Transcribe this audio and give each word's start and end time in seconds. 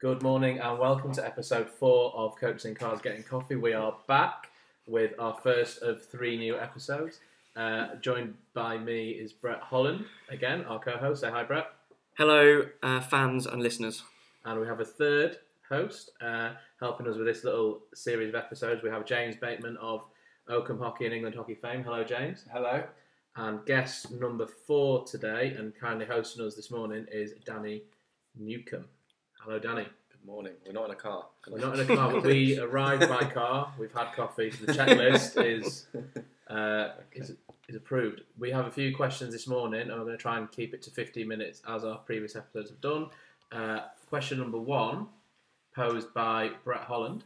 Good 0.00 0.22
morning 0.22 0.60
and 0.60 0.78
welcome 0.78 1.12
to 1.12 1.26
episode 1.26 1.68
four 1.68 2.10
of 2.16 2.34
Coaches 2.36 2.64
in 2.64 2.74
Cars 2.74 3.02
Getting 3.02 3.22
Coffee. 3.22 3.56
We 3.56 3.74
are 3.74 3.94
back 4.08 4.48
with 4.86 5.12
our 5.18 5.36
first 5.42 5.82
of 5.82 6.02
three 6.06 6.38
new 6.38 6.58
episodes. 6.58 7.20
Uh, 7.54 7.96
joined 7.96 8.32
by 8.54 8.78
me 8.78 9.10
is 9.10 9.34
Brett 9.34 9.60
Holland 9.60 10.06
again, 10.30 10.64
our 10.64 10.78
co-host. 10.78 11.20
Say 11.20 11.28
hi, 11.28 11.44
Brett. 11.44 11.66
Hello, 12.16 12.62
uh, 12.82 13.00
fans 13.02 13.44
and 13.44 13.62
listeners. 13.62 14.02
And 14.46 14.58
we 14.58 14.66
have 14.66 14.80
a 14.80 14.86
third 14.86 15.36
host 15.68 16.12
uh, 16.22 16.52
helping 16.78 17.06
us 17.06 17.18
with 17.18 17.26
this 17.26 17.44
little 17.44 17.80
series 17.92 18.30
of 18.30 18.36
episodes. 18.36 18.82
We 18.82 18.88
have 18.88 19.04
James 19.04 19.36
Bateman 19.36 19.76
of 19.76 20.00
Oakham 20.48 20.78
Hockey 20.78 21.04
and 21.04 21.14
England 21.14 21.36
Hockey 21.36 21.56
fame. 21.56 21.84
Hello, 21.84 22.04
James. 22.04 22.46
Hello. 22.50 22.84
And 23.36 23.66
guest 23.66 24.10
number 24.12 24.46
four 24.46 25.04
today 25.04 25.54
and 25.58 25.74
kindly 25.78 26.06
hosting 26.06 26.42
us 26.46 26.54
this 26.54 26.70
morning 26.70 27.04
is 27.12 27.34
Danny 27.44 27.82
Newcombe. 28.34 28.88
Hello, 29.44 29.58
Danny. 29.58 29.84
Good 29.84 30.26
morning. 30.26 30.52
We're 30.66 30.72
not 30.72 30.84
in 30.84 30.90
a 30.90 30.96
car. 30.96 31.24
We're 31.48 31.60
not 31.60 31.78
in 31.78 31.90
a 31.90 31.96
car, 31.96 32.12
but 32.12 32.24
we 32.24 32.58
arrived 32.60 33.08
by 33.08 33.24
car. 33.24 33.72
We've 33.78 33.90
had 33.90 34.12
coffee. 34.12 34.50
So 34.50 34.66
the 34.66 34.74
checklist 34.74 35.42
is, 35.42 35.86
uh, 36.50 36.90
is 37.12 37.32
is 37.66 37.74
approved. 37.74 38.20
We 38.38 38.50
have 38.50 38.66
a 38.66 38.70
few 38.70 38.94
questions 38.94 39.32
this 39.32 39.46
morning, 39.46 39.80
and 39.80 39.92
we're 39.92 40.04
going 40.04 40.18
to 40.18 40.22
try 40.22 40.36
and 40.36 40.52
keep 40.52 40.74
it 40.74 40.82
to 40.82 40.90
15 40.90 41.26
minutes 41.26 41.62
as 41.66 41.84
our 41.84 41.96
previous 41.96 42.36
episodes 42.36 42.68
have 42.68 42.82
done. 42.82 43.06
Uh, 43.50 43.80
question 44.10 44.38
number 44.38 44.58
one, 44.58 45.06
posed 45.74 46.12
by 46.12 46.50
Brett 46.62 46.82
Holland. 46.82 47.24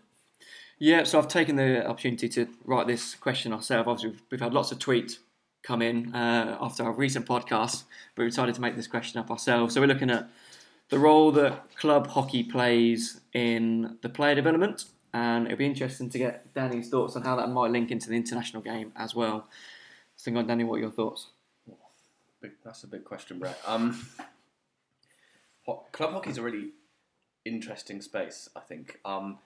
Yeah, 0.79 1.03
so 1.03 1.19
I've 1.19 1.27
taken 1.27 1.57
the 1.57 1.85
opportunity 1.85 2.29
to 2.29 2.47
write 2.65 2.87
this 2.87 3.17
question 3.17 3.53
ourselves. 3.53 3.89
Obviously, 3.89 4.11
we've, 4.11 4.23
we've 4.31 4.41
had 4.41 4.55
lots 4.55 4.71
of 4.71 4.79
tweets 4.79 5.19
come 5.65 5.83
in 5.83 6.15
uh, 6.15 6.59
after 6.61 6.85
our 6.85 6.93
recent 6.93 7.27
podcast, 7.27 7.85
but 8.15 8.23
we 8.23 8.29
decided 8.29 8.55
to 8.55 8.61
make 8.61 8.77
this 8.77 8.87
question 8.87 9.19
up 9.19 9.33
ourselves. 9.33 9.75
So 9.75 9.81
we're 9.81 9.89
looking 9.89 10.11
at 10.11 10.29
the 10.91 10.99
role 10.99 11.33
that 11.33 11.77
club 11.77 12.09
hockey 12.09 12.43
plays 12.43 13.21
in 13.33 13.99
the 14.03 14.09
player 14.09 14.35
development, 14.35 14.85
and 15.13 15.47
it'll 15.47 15.59
be 15.59 15.67
interesting 15.67 16.11
to 16.11 16.19
get 16.19 16.55
Danny's 16.55 16.89
thoughts 16.89 17.17
on 17.17 17.23
how 17.23 17.37
that 17.37 17.49
might 17.49 17.71
link 17.71 17.91
into 17.91 18.09
the 18.09 18.17
international 18.17 18.63
game 18.63 18.93
as 18.97 19.15
well. 19.15 19.49
So, 20.17 20.35
on, 20.37 20.47
Danny, 20.47 20.65
what 20.65 20.77
are 20.77 20.81
your 20.81 20.91
thoughts? 20.91 21.29
That's 22.65 22.85
a 22.85 22.87
big 22.87 23.05
question, 23.05 23.39
Brett. 23.39 23.59
Um, 23.67 24.07
club 25.93 26.13
hockey 26.13 26.31
is 26.31 26.39
a 26.39 26.43
really 26.43 26.73
interesting 27.45 28.03
space. 28.03 28.51
I 28.55 28.61
think 28.61 29.01
um, 29.05 29.39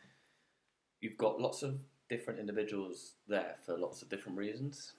you've 1.01 1.17
got 1.17 1.41
lots 1.41 1.63
of 1.63 1.79
different 2.09 2.41
individuals 2.41 3.13
there 3.29 3.57
for 3.65 3.79
lots 3.79 4.03
of 4.03 4.09
different 4.09 4.37
reasons, 4.37 4.95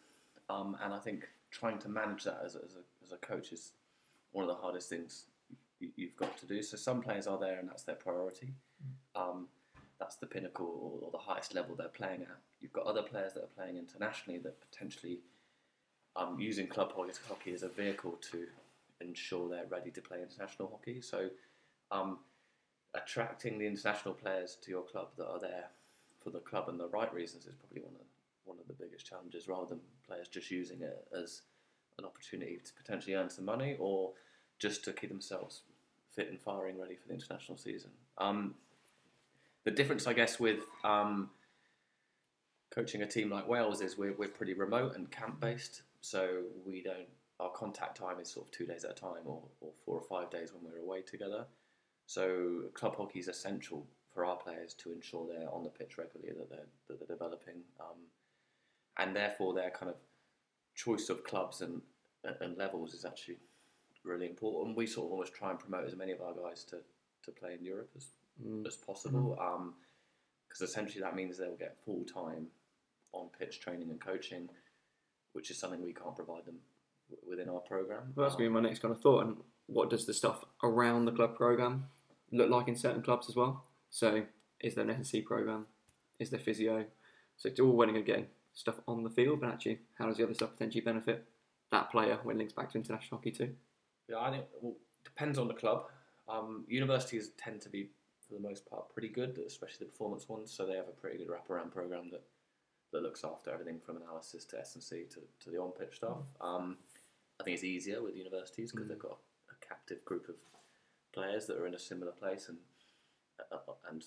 um, 0.50 0.78
and 0.82 0.94
I 0.94 1.00
think 1.00 1.28
trying 1.52 1.80
to 1.80 1.90
manage 1.90 2.24
that 2.24 2.42
as 2.46 2.56
a, 2.56 2.60
as, 2.60 2.76
a, 2.76 3.06
as 3.06 3.12
a 3.12 3.18
coach 3.18 3.52
is 3.52 3.72
one 4.32 4.44
of 4.44 4.50
the 4.50 4.62
hardest 4.62 4.90
things 4.90 5.26
you've 5.80 6.16
got 6.16 6.38
to 6.38 6.46
do. 6.46 6.62
So 6.62 6.78
some 6.78 7.02
players 7.02 7.28
are 7.28 7.40
there, 7.40 7.60
and 7.60 7.70
that's 7.70 7.84
their 7.84 7.96
priority. 7.96 8.54
Um, 9.16 9.48
that's 10.00 10.16
the 10.16 10.26
pinnacle 10.26 11.02
or, 11.04 11.12
the 11.12 11.18
highest 11.18 11.54
level 11.54 11.76
they're 11.76 11.90
playing 11.90 12.22
at. 12.22 12.38
You've 12.62 12.74
got 12.74 12.86
other 12.86 13.02
players 13.02 13.34
that 13.34 13.44
are 13.44 13.56
playing 13.56 13.78
internationally 13.78 14.40
that 14.40 14.56
potentially 14.72 15.20
um, 16.16 16.40
using 16.40 16.68
club 16.68 16.94
hockey 16.96 17.14
hockey 17.28 17.54
as 17.54 17.64
a 17.64 17.70
vehicle 17.70 18.18
to 18.32 18.46
ensure 19.02 19.50
they're 19.50 19.68
ready 19.70 19.92
to 19.92 20.02
play 20.02 20.22
international 20.22 20.70
hockey. 20.70 21.02
So, 21.02 21.30
um, 21.92 22.20
attracting 22.94 23.60
the 23.60 23.68
international 23.68 24.14
players 24.14 24.58
to 24.62 24.72
your 24.72 24.84
club 24.84 25.10
that 25.18 25.28
are 25.28 25.40
there 25.40 25.66
for 26.24 26.32
the 26.32 26.40
club 26.40 26.70
and 26.70 26.80
the 26.80 26.88
right 26.88 27.14
reasons 27.14 27.46
is 27.46 27.56
probably 27.56 27.82
one 27.82 27.96
of 27.96 28.08
one 28.46 28.58
of 28.60 28.68
the 28.68 28.74
biggest 28.74 29.06
challenges, 29.06 29.48
rather 29.48 29.68
than 29.68 29.80
players 30.08 30.28
just 30.28 30.50
using 30.50 30.82
it 30.82 31.08
as 31.16 31.44
an 32.00 32.06
opportunity 32.06 32.60
to 32.64 32.74
potentially 32.74 33.14
earn 33.14 33.30
some 33.30 33.46
money 33.46 33.76
or 33.80 34.12
just 34.58 34.84
to 34.84 34.92
keep 34.92 35.10
themselves 35.10 35.62
fit 36.16 36.30
and 36.30 36.40
firing, 36.40 36.80
ready 36.80 36.96
for 36.96 37.08
the 37.08 37.14
international 37.14 37.58
season. 37.58 37.92
Um, 38.18 38.56
the 39.66 39.72
difference, 39.72 40.08
I 40.08 40.14
guess, 40.14 40.40
with 40.40 40.60
um, 40.84 41.30
coaching 42.72 43.02
a 43.02 43.08
team 43.08 43.30
like 43.30 43.48
Wales 43.48 43.82
is 43.82 43.98
we're, 43.98 44.14
we're 44.14 44.30
pretty 44.30 44.54
remote 44.54 44.96
and 44.96 45.10
camp 45.12 45.40
based, 45.40 45.84
so 46.02 46.44
we 46.66 46.82
don't. 46.82 47.08
Our 47.40 47.52
contact 47.52 47.98
time 47.98 48.20
is 48.20 48.30
sort 48.30 48.48
of 48.48 48.52
two 48.52 48.66
days 48.66 48.84
at 48.84 48.92
a 48.92 48.94
time, 48.94 49.24
or, 49.26 49.42
or 49.62 49.72
four 49.86 49.96
or 49.96 50.02
five 50.02 50.30
days 50.30 50.52
when 50.54 50.70
we're 50.70 50.82
away 50.82 51.02
together. 51.02 51.46
So 52.06 52.64
club 52.74 52.98
hockey 52.98 53.20
is 53.20 53.30
essential 53.30 53.86
for 54.14 54.26
our 54.26 54.36
players 54.36 54.74
to 54.74 54.92
ensure 54.92 55.26
they're 55.26 55.54
on 55.54 55.64
the 55.64 55.70
pitch 55.70 55.98
regularly, 55.98 56.34
that 56.38 56.50
they're 56.50 56.66
that 56.90 57.00
they're 57.00 57.16
developing, 57.16 57.62
um, 57.80 57.98
and 58.98 59.16
therefore 59.16 59.54
their 59.54 59.70
kind 59.70 59.90
of 59.90 59.96
choice 60.76 61.10
of 61.10 61.24
clubs 61.24 61.62
and 61.62 61.82
and 62.42 62.58
levels 62.58 62.94
is 62.94 63.06
actually 63.06 63.38
really 64.04 64.28
important. 64.28 64.78
We 64.78 64.88
sort 64.88 65.08
of 65.08 65.12
almost 65.14 65.34
try 65.34 65.52
and 65.52 65.60
promote 65.60 65.86
as 65.86 65.96
many 65.96 66.12
of 66.12 66.22
our 66.22 66.34
guys 66.34 66.64
to, 66.66 66.78
to 67.24 67.32
play 67.32 67.54
in 67.58 67.64
Europe 67.64 67.90
as 67.96 68.08
Mm. 68.42 68.66
as 68.66 68.78
possible, 68.78 69.36
because 70.48 70.62
essentially 70.62 71.02
that 71.02 71.14
means 71.14 71.38
they'll 71.38 71.58
get 71.58 71.76
full 71.84 72.06
time 72.06 72.48
on 73.12 73.28
pitch 73.38 73.60
training 73.60 73.90
and 73.90 74.00
coaching, 74.00 74.48
which 75.34 75.52
is 75.52 75.60
something 75.60 75.84
we 75.84 75.92
can't 75.94 76.16
provide 76.16 76.46
them 76.46 76.60
w- 77.10 77.30
within 77.30 77.50
our 77.54 77.60
program. 77.60 78.14
Well, 78.16 78.26
that's 78.26 78.38
going 78.38 78.46
to 78.46 78.50
be 78.50 78.62
my 78.62 78.62
next 78.66 78.80
kind 78.80 78.94
of 78.96 79.02
thought. 79.02 79.26
And 79.26 79.38
what 79.66 79.90
does 79.90 80.06
the 80.06 80.14
stuff 80.14 80.46
around 80.64 81.04
the 81.04 81.12
club 81.12 81.36
program 81.36 81.88
look 82.32 82.50
like 82.50 82.70
in 82.70 82.78
certain 82.78 83.02
clubs 83.02 83.28
as 83.28 83.36
well? 83.36 83.66
So, 83.90 84.24
is 84.62 84.74
there 84.76 84.86
an 84.86 84.92
program? 85.22 85.66
Is 86.20 86.30
there 86.30 86.40
physio? 86.40 86.86
So, 87.36 87.50
it's 87.50 87.60
all 87.60 87.74
good 87.92 88.06
getting 88.06 88.28
stuff 88.54 88.80
on 88.88 89.04
the 89.04 89.10
field, 89.10 89.42
but 89.42 89.50
actually, 89.50 89.80
how 89.98 90.06
does 90.06 90.16
the 90.16 90.24
other 90.24 90.34
stuff 90.34 90.52
potentially 90.54 90.80
benefit 90.82 91.26
that 91.72 91.92
player 91.92 92.20
when 92.24 92.38
it 92.38 92.40
links 92.40 92.54
back 92.54 92.72
to 92.72 92.78
international 92.78 93.18
hockey 93.18 93.32
too? 93.32 93.54
Yeah, 94.10 94.20
I 94.20 94.32
think 94.32 94.46
well, 94.62 94.76
depends 95.04 95.38
on 95.38 95.48
the 95.48 95.54
club. 95.54 95.86
Um, 96.28 96.66
universities 96.68 97.32
tend 97.38 97.62
to 97.62 97.70
be, 97.70 97.90
for 98.28 98.34
the 98.34 98.40
most 98.40 98.66
part, 98.70 98.90
pretty 98.94 99.10
good, 99.10 99.40
especially 99.46 99.86
the 99.86 99.92
performance 99.92 100.28
ones. 100.28 100.52
So 100.52 100.66
they 100.66 100.76
have 100.76 100.88
a 100.88 101.00
pretty 101.00 101.18
good 101.18 101.28
wraparound 101.28 101.72
program 101.72 102.10
that 102.12 102.24
that 102.92 103.04
looks 103.04 103.24
after 103.24 103.52
everything 103.52 103.80
from 103.80 103.98
analysis 103.98 104.46
to 104.46 104.60
S 104.60 104.74
and 104.74 104.84
C 104.84 105.04
to, 105.12 105.20
to 105.44 105.50
the 105.52 105.58
on 105.62 105.72
pitch 105.72 105.98
stuff. 105.98 106.18
Um, 106.42 106.78
I 107.40 107.44
think 107.44 107.54
it's 107.54 107.64
easier 107.64 108.02
with 108.02 108.16
universities 108.16 108.72
because 108.72 108.88
they've 108.88 108.98
got 108.98 109.18
a 109.52 109.66
captive 109.66 110.04
group 110.06 110.28
of 110.28 110.36
players 111.14 111.46
that 111.46 111.58
are 111.58 111.68
in 111.68 111.76
a 111.76 111.80
similar 111.80 112.12
place 112.12 112.50
and 112.50 112.58
uh, 113.52 113.74
and 113.90 114.06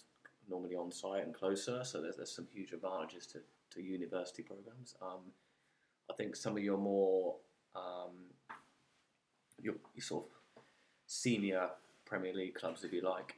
normally 0.48 0.74
on 0.74 0.90
site 0.90 1.24
and 1.24 1.34
closer. 1.34 1.84
So 1.84 2.02
there's 2.02 2.16
there's 2.16 2.34
some 2.34 2.48
huge 2.52 2.72
advantages 2.72 3.26
to, 3.28 3.38
to 3.70 3.82
university 3.82 4.42
programs. 4.42 4.94
Um, 5.00 5.20
I 6.10 6.14
think 6.14 6.36
some 6.36 6.56
of 6.56 6.62
your 6.62 6.78
more 6.78 7.36
um, 7.74 8.12
your, 9.62 9.74
your 9.94 10.02
sort 10.02 10.24
of 10.24 10.62
senior 11.06 11.70
Premier 12.04 12.34
League 12.34 12.54
clubs, 12.54 12.84
if 12.84 12.92
you 12.92 13.00
like, 13.02 13.36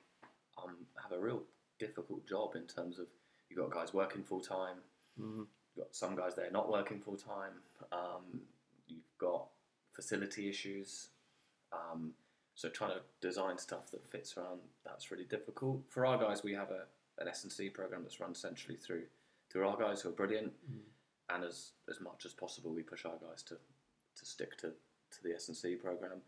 um, 0.63 0.77
have 1.03 1.13
a 1.13 1.21
real 1.21 1.43
difficult 1.79 2.27
job 2.27 2.55
in 2.57 2.63
terms 2.67 2.99
of 2.99 3.07
you've 3.49 3.59
got 3.59 3.71
guys 3.71 3.93
working 3.95 4.23
full 4.25 4.41
time, 4.41 4.77
Mhm. 5.21 5.47
you've 5.77 5.85
got 5.87 5.95
some 5.95 6.17
guys 6.17 6.35
there 6.35 6.51
not 6.51 6.69
working 6.69 7.01
full 7.01 7.17
time, 7.17 7.63
um, 7.93 8.47
you've 8.89 9.19
got 9.19 9.49
facility 9.93 10.49
issues. 10.49 11.09
Um, 11.73 12.15
so 12.57 12.69
trying 12.69 12.93
to 12.93 13.03
design 13.21 13.59
stuff 13.59 13.91
that 13.91 14.07
fits 14.07 14.37
around 14.37 14.61
that's 14.85 15.11
really 15.11 15.25
difficult. 15.25 15.83
For 15.89 16.07
our 16.07 16.17
guys, 16.19 16.43
we 16.43 16.53
have 16.55 16.71
a 16.71 16.87
an 17.19 17.29
S 17.29 17.45
and 17.45 17.53
C 17.53 17.71
program 17.71 18.03
that's 18.03 18.19
run 18.19 18.35
centrally 18.35 18.77
through 18.77 19.07
through 19.51 19.69
our 19.69 19.77
guys 19.77 20.03
who 20.03 20.09
are 20.09 20.13
brilliant, 20.13 20.53
and 21.29 21.45
as 21.45 21.73
as 21.89 22.01
much 22.01 22.25
as 22.27 22.33
possible, 22.33 22.73
we 22.73 22.83
push 22.83 23.05
our 23.05 23.17
guys 23.19 23.43
to 23.45 23.57
to 24.17 24.25
stick 24.27 24.57
to 24.59 24.73
to 25.17 25.23
the 25.23 25.35
S 25.35 25.49
and 25.49 25.57
C 25.57 25.75
program. 25.77 26.21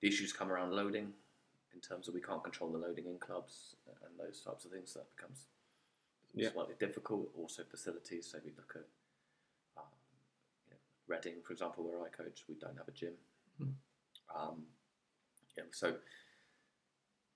The 0.00 0.08
issues 0.08 0.32
come 0.32 0.50
around 0.50 0.72
loading, 0.72 1.12
in 1.74 1.80
terms 1.80 2.08
of 2.08 2.14
we 2.14 2.20
can't 2.20 2.42
control 2.42 2.70
the 2.70 2.78
loading 2.78 3.06
in 3.06 3.18
clubs 3.18 3.76
and 3.86 4.12
those 4.18 4.40
types 4.40 4.64
of 4.64 4.70
things. 4.70 4.92
So 4.92 5.00
that 5.00 5.16
becomes 5.16 5.46
Yeah. 6.34 6.52
slightly 6.52 6.74
difficult. 6.78 7.30
Also 7.36 7.64
facilities. 7.64 8.26
So 8.30 8.38
we 8.44 8.50
look 8.56 8.74
at 8.76 8.86
um, 9.76 9.88
you 10.66 10.72
know, 10.74 10.78
Reading, 11.06 11.42
for 11.42 11.52
example, 11.52 11.84
where 11.84 12.02
I 12.02 12.08
coach, 12.08 12.44
we 12.48 12.54
don't 12.56 12.76
have 12.76 12.88
a 12.88 12.92
gym. 12.92 13.14
Um, 14.34 14.66
yeah, 15.56 15.64
so 15.70 15.94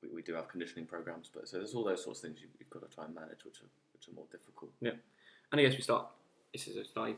we, 0.03 0.09
we 0.09 0.23
do 0.23 0.35
have 0.35 0.49
conditioning 0.49 0.87
programs, 0.87 1.31
but 1.33 1.47
so 1.49 1.59
there's 1.59 1.75
all 1.75 1.84
those 1.84 2.03
sorts 2.03 2.21
of 2.21 2.25
things 2.28 2.41
you've, 2.41 2.51
you've 2.59 2.71
got 2.71 2.89
to 2.89 2.93
try 2.95 3.04
and 3.04 3.15
manage, 3.15 3.45
which 3.45 3.61
are 3.63 3.71
which 3.93 4.09
are 4.09 4.13
more 4.13 4.27
difficult. 4.33 4.72
Yeah. 4.81 4.93
And 5.53 5.61
I 5.61 5.65
guess 5.65 5.77
we 5.77 5.83
start, 5.83 6.07
this 6.53 6.69
is 6.69 6.77
a 6.77 6.81
a 6.81 7.16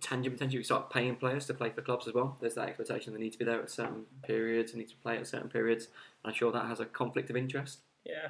tangent 0.00 0.34
potentially, 0.34 0.58
we 0.58 0.64
start 0.64 0.90
paying 0.90 1.16
players 1.16 1.46
to 1.46 1.54
play 1.54 1.70
for 1.70 1.82
clubs 1.82 2.06
as 2.08 2.14
well. 2.14 2.36
There's 2.40 2.54
that 2.54 2.68
expectation 2.68 3.12
they 3.12 3.18
need 3.20 3.32
to 3.32 3.38
be 3.38 3.44
there 3.44 3.60
at 3.60 3.70
certain 3.70 4.04
periods, 4.22 4.72
they 4.72 4.78
need 4.78 4.88
to 4.90 4.96
play 4.96 5.16
at 5.18 5.26
certain 5.26 5.48
periods. 5.48 5.86
And 6.24 6.32
I'm 6.32 6.34
sure 6.34 6.52
that 6.52 6.66
has 6.66 6.80
a 6.80 6.84
conflict 6.86 7.30
of 7.30 7.36
interest. 7.36 7.80
Yeah, 8.04 8.28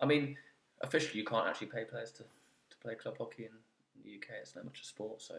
I 0.00 0.06
mean, 0.06 0.36
officially 0.80 1.18
you 1.20 1.24
can't 1.26 1.46
actually 1.46 1.68
pay 1.68 1.84
players 1.84 2.10
to, 2.12 2.22
to 2.22 2.76
play 2.82 2.94
club 2.94 3.16
hockey 3.18 3.44
in 3.44 3.50
the 4.04 4.14
UK. 4.16 4.40
It's 4.42 4.56
not 4.56 4.64
much 4.64 4.80
a 4.80 4.84
sport, 4.84 5.22
so 5.22 5.36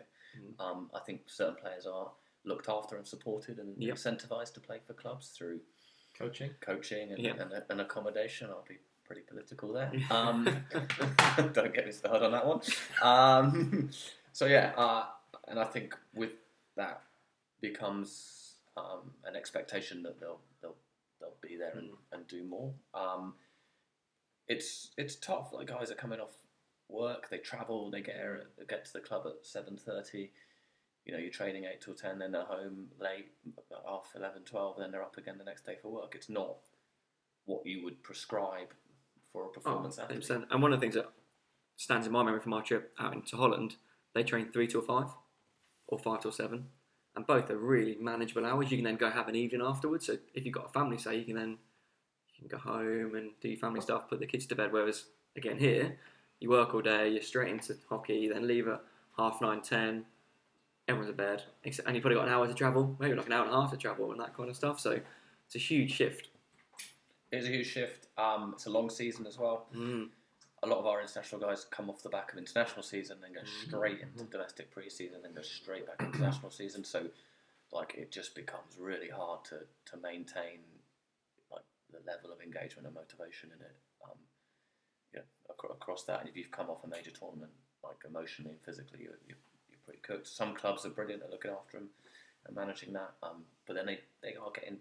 um, 0.60 0.90
I 0.96 1.00
think 1.00 1.22
certain 1.28 1.56
players 1.56 1.86
are 1.86 2.12
looked 2.46 2.68
after 2.70 2.98
and 2.98 3.06
supported 3.08 3.58
and 3.60 3.76
Yep. 3.82 3.96
incentivised 3.96 4.54
to 4.56 4.60
play 4.60 4.80
for 4.86 4.94
clubs 4.94 5.30
through 5.30 5.60
Coaching. 6.18 6.52
coaching 6.62 7.12
and, 7.12 7.20
Yeah. 7.20 7.34
and, 7.40 7.52
and 7.70 7.82
accommodation. 7.82 8.50
I'll 8.50 8.66
be 8.68 8.78
pretty 9.06 9.22
political 9.22 9.74
there. 9.74 9.92
Um, 10.12 10.46
don't 11.54 11.74
get 11.74 11.86
me 11.86 11.92
started 11.92 12.24
on 12.26 12.32
that 12.34 12.46
one. 12.46 12.62
Um, 13.02 13.90
so 14.34 14.46
yeah, 14.46 14.74
uh, 14.78 15.06
and 15.48 15.60
I 15.60 15.66
think 15.66 15.96
with 16.14 16.32
that 16.76 17.02
becomes 17.62 18.56
um, 18.78 19.12
an 19.26 19.36
expectation 19.36 20.04
that 20.04 20.20
they'll 20.20 20.40
they'll 20.62 20.76
they'll 21.20 21.36
be 21.42 21.58
there 21.58 21.74
and, 21.78 21.90
and 22.12 22.28
do 22.28 22.44
more. 22.44 22.74
Um, 22.94 23.36
it's 24.48 24.92
it's 24.98 25.16
tough. 25.16 25.52
Like 25.54 25.68
guys 25.68 25.92
are 25.92 25.96
coming 25.96 26.20
off 26.20 26.36
work, 26.90 27.30
they 27.30 27.38
travel, 27.38 27.90
they 27.90 28.02
get 28.02 28.16
here, 28.16 28.44
get 28.70 28.86
to 28.86 28.94
the 28.94 29.00
club 29.00 29.24
at 29.26 29.46
seven 29.46 29.78
thirty. 29.78 30.32
You 31.06 31.14
know, 31.14 31.20
you're 31.20 31.32
training 31.32 31.66
eight 31.66 31.82
till 31.82 31.96
ten, 31.96 32.20
then 32.20 32.32
they're 32.32 32.46
home 32.46 32.88
late, 32.98 33.32
half 33.86 34.14
11, 34.16 34.44
12, 34.46 34.78
then 34.80 34.90
they're 34.90 35.04
up 35.04 35.18
again 35.18 35.38
the 35.38 35.44
next 35.44 35.66
day 35.66 35.76
for 35.82 35.92
work. 35.92 36.14
It's 36.16 36.30
not 36.30 36.56
what 37.44 37.66
you 37.66 37.84
would 37.84 38.02
prescribe 38.04 38.70
for 39.34 39.44
a 39.44 39.50
performance 39.50 40.00
Oh, 40.00 40.04
athlete. 40.04 40.30
And 40.50 40.62
one 40.62 40.72
of 40.72 40.80
the 40.80 40.82
things 40.86 40.96
that 40.96 41.12
stands 41.76 42.08
in 42.08 42.14
my 42.14 42.24
memory 42.24 42.40
from 42.40 42.54
our 42.54 42.62
trip 42.62 42.94
out 42.98 43.14
into 43.14 43.36
Holland, 43.36 43.76
they 44.16 44.24
train 44.24 44.50
three 44.54 44.66
till 44.66 44.82
five 44.82 45.10
or 45.94 46.00
five 46.00 46.22
till 46.22 46.32
seven. 46.32 46.66
And 47.16 47.28
both 47.28 47.50
are 47.52 47.58
really 47.58 47.96
manageable 48.00 48.46
hours. 48.46 48.72
You 48.72 48.78
can 48.78 48.86
then 48.86 48.96
go 48.96 49.10
have 49.10 49.28
an 49.28 49.36
evening 49.36 49.62
afterwards. 49.62 50.08
So 50.08 50.18
if 50.34 50.46
you've 50.46 50.54
got 50.54 50.66
a 50.66 50.70
family, 50.70 50.98
say, 50.98 51.18
you 51.18 51.26
can 51.26 51.36
then 51.36 51.58
you 52.34 52.40
can 52.40 52.48
go 52.48 52.58
home 52.58 53.16
and 53.16 53.32
do 53.40 53.50
your 53.50 53.58
family 53.58 53.82
stuff, 53.82 54.10
put 54.10 54.20
the 54.20 54.26
kids 54.26 54.48
to 54.48 54.56
bed. 54.56 54.72
Whereas, 54.72 55.06
again, 55.38 55.58
here, 55.58 55.98
you 56.40 56.50
work 56.50 56.74
all 56.74 56.82
day, 56.82 57.10
you're 57.10 57.22
straight 57.22 57.52
into 57.52 57.76
hockey, 57.88 58.28
then 58.28 58.48
leave 58.48 58.68
at 58.68 58.82
half 59.18 59.42
nine, 59.42 59.62
ten, 59.62 60.06
everyone's 60.88 61.12
in 61.12 61.16
bed. 61.16 61.44
Except, 61.64 61.88
and 61.88 61.96
you've 61.96 62.02
probably 62.02 62.18
got 62.18 62.28
an 62.28 62.34
hour 62.34 62.48
to 62.48 62.54
travel, 62.54 62.96
maybe 63.00 63.14
like 63.14 63.28
an 63.28 63.34
hour 63.34 63.46
and 63.46 63.54
a 63.54 63.62
half 63.62 63.72
to 63.72 63.78
travel 63.78 64.12
and 64.12 64.20
that 64.20 64.36
kind 64.36 64.50
of 64.50 64.56
stuff. 64.56 64.80
So 64.80 65.00
it's 65.46 65.56
a 65.56 65.60
huge 65.60 65.92
shift. 65.92 66.30
It's 67.32 67.46
a 67.46 67.50
huge 67.50 67.68
shift. 67.68 68.08
Um, 68.18 68.54
it's 68.56 68.66
a 68.66 68.72
long 68.72 68.90
season 68.90 69.28
as 69.28 69.38
well. 69.38 69.68
Mm. 69.76 70.10
A 70.64 70.68
lot 70.68 70.80
of 70.80 70.86
our 70.88 71.02
international 71.02 71.42
guys 71.42 71.66
come 71.70 71.90
off 71.90 72.02
the 72.04 72.10
back 72.10 72.32
of 72.32 72.40
international 72.40 72.84
season, 72.84 73.18
then 73.22 73.34
go 73.34 73.42
Mm-hmm. 73.44 73.68
straight 73.68 74.00
into 74.02 74.24
domestic 74.32 74.72
pre-season, 74.72 75.22
then 75.22 75.34
go 75.34 75.42
straight 75.42 75.86
back 75.86 76.00
into 76.00 76.18
international 76.18 76.52
season. 76.52 76.84
So, 76.86 77.08
like, 77.72 77.96
it 77.96 78.12
just 78.12 78.34
becomes 78.34 78.78
really 78.80 79.10
hard 79.10 79.44
to, 79.46 79.60
to 79.92 79.98
maintain 80.02 80.60
like 81.52 81.66
the 81.92 82.00
level 82.10 82.32
of 82.32 82.40
engagement 82.42 82.88
and 82.88 82.96
motivation 82.96 83.52
in 83.54 83.60
it. 83.62 83.76
Um, 84.06 84.18
yeah, 85.14 85.22
acro- 85.50 85.72
across 85.72 86.04
that, 86.06 86.22
and 86.22 86.30
if 86.30 86.38
you've 86.38 86.52
come 86.52 86.70
off 86.70 86.84
a 86.84 86.88
major 86.88 87.12
tournament, 87.12 87.52
like 87.84 87.98
emotionally 88.08 88.52
and 88.52 88.62
physically, 88.62 89.00
you're, 89.04 89.20
you're, 89.28 89.38
you're 89.70 89.84
pretty 89.86 90.00
cooked. 90.02 90.28
Some 90.28 90.56
clubs 90.56 90.86
are 90.86 90.90
brilliant 90.90 91.24
at 91.24 91.30
looking 91.30 91.52
after 91.52 91.78
them 91.80 91.90
and 92.48 92.56
managing 92.56 92.94
that, 92.94 93.14
um, 93.22 93.44
but 93.68 93.76
then 93.76 93.86
they, 93.86 94.00
they 94.22 94.36
are 94.36 94.52
getting 94.52 94.78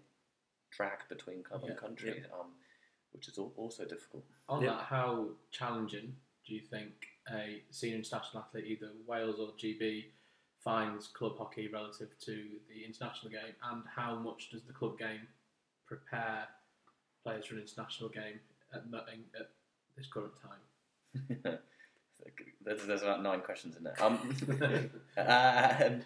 dragged 0.71 1.09
between 1.09 1.43
club 1.43 1.61
and 1.63 1.73
Yeah, 1.73 1.79
country, 1.79 2.23
um, 2.33 2.47
which 3.13 3.27
is 3.27 3.37
also 3.37 3.85
difficult. 3.85 4.25
On 4.49 4.61
Yeah. 4.61 4.71
that, 4.71 4.83
how 4.85 5.29
challenging 5.51 6.15
do 6.45 6.53
you 6.53 6.61
think 6.61 6.93
a 7.31 7.63
senior 7.71 7.97
international 7.97 8.43
athlete, 8.43 8.65
either 8.65 8.91
Wales 9.05 9.39
or 9.39 9.53
GB, 9.53 10.11
finds 10.59 11.07
club 11.07 11.37
hockey 11.37 11.67
relative 11.67 12.17
to 12.19 12.59
the 12.67 12.83
international 12.85 13.31
game, 13.31 13.55
and 13.63 13.83
how 13.87 14.15
much 14.15 14.49
does 14.49 14.63
the 14.63 14.73
club 14.73 14.97
game 14.97 15.27
prepare 15.85 16.47
players 17.23 17.45
for 17.45 17.55
an 17.55 17.61
international 17.61 18.09
game 18.09 18.39
at, 18.73 18.81
at 19.39 19.51
this 19.95 20.07
current 20.07 20.33
time? 20.41 20.59
there's, 22.61 22.85
there's 22.85 23.03
about 23.03 23.21
nine 23.21 23.41
questions 23.41 23.75
in 23.77 23.83
there. 23.83 24.01
Um, 24.01 24.17
um, 25.17 26.01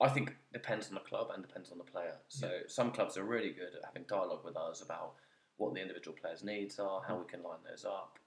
I 0.00 0.08
think 0.08 0.36
depends 0.56 0.88
on 0.88 0.94
the 0.94 1.00
club 1.00 1.28
and 1.34 1.46
depends 1.46 1.70
on 1.70 1.76
the 1.76 1.84
player. 1.84 2.14
So 2.28 2.48
some 2.66 2.90
clubs 2.90 3.18
are 3.18 3.24
really 3.24 3.50
good 3.50 3.74
at 3.76 3.84
having 3.84 4.04
dialogue 4.08 4.42
with 4.42 4.56
us 4.56 4.80
about 4.80 5.12
what 5.58 5.74
the 5.74 5.82
individual 5.82 6.16
players' 6.18 6.42
needs 6.42 6.78
are, 6.78 7.02
how 7.06 7.18
we 7.18 7.26
can 7.26 7.42
line 7.42 7.58
those 7.68 7.84
up, 7.84 8.18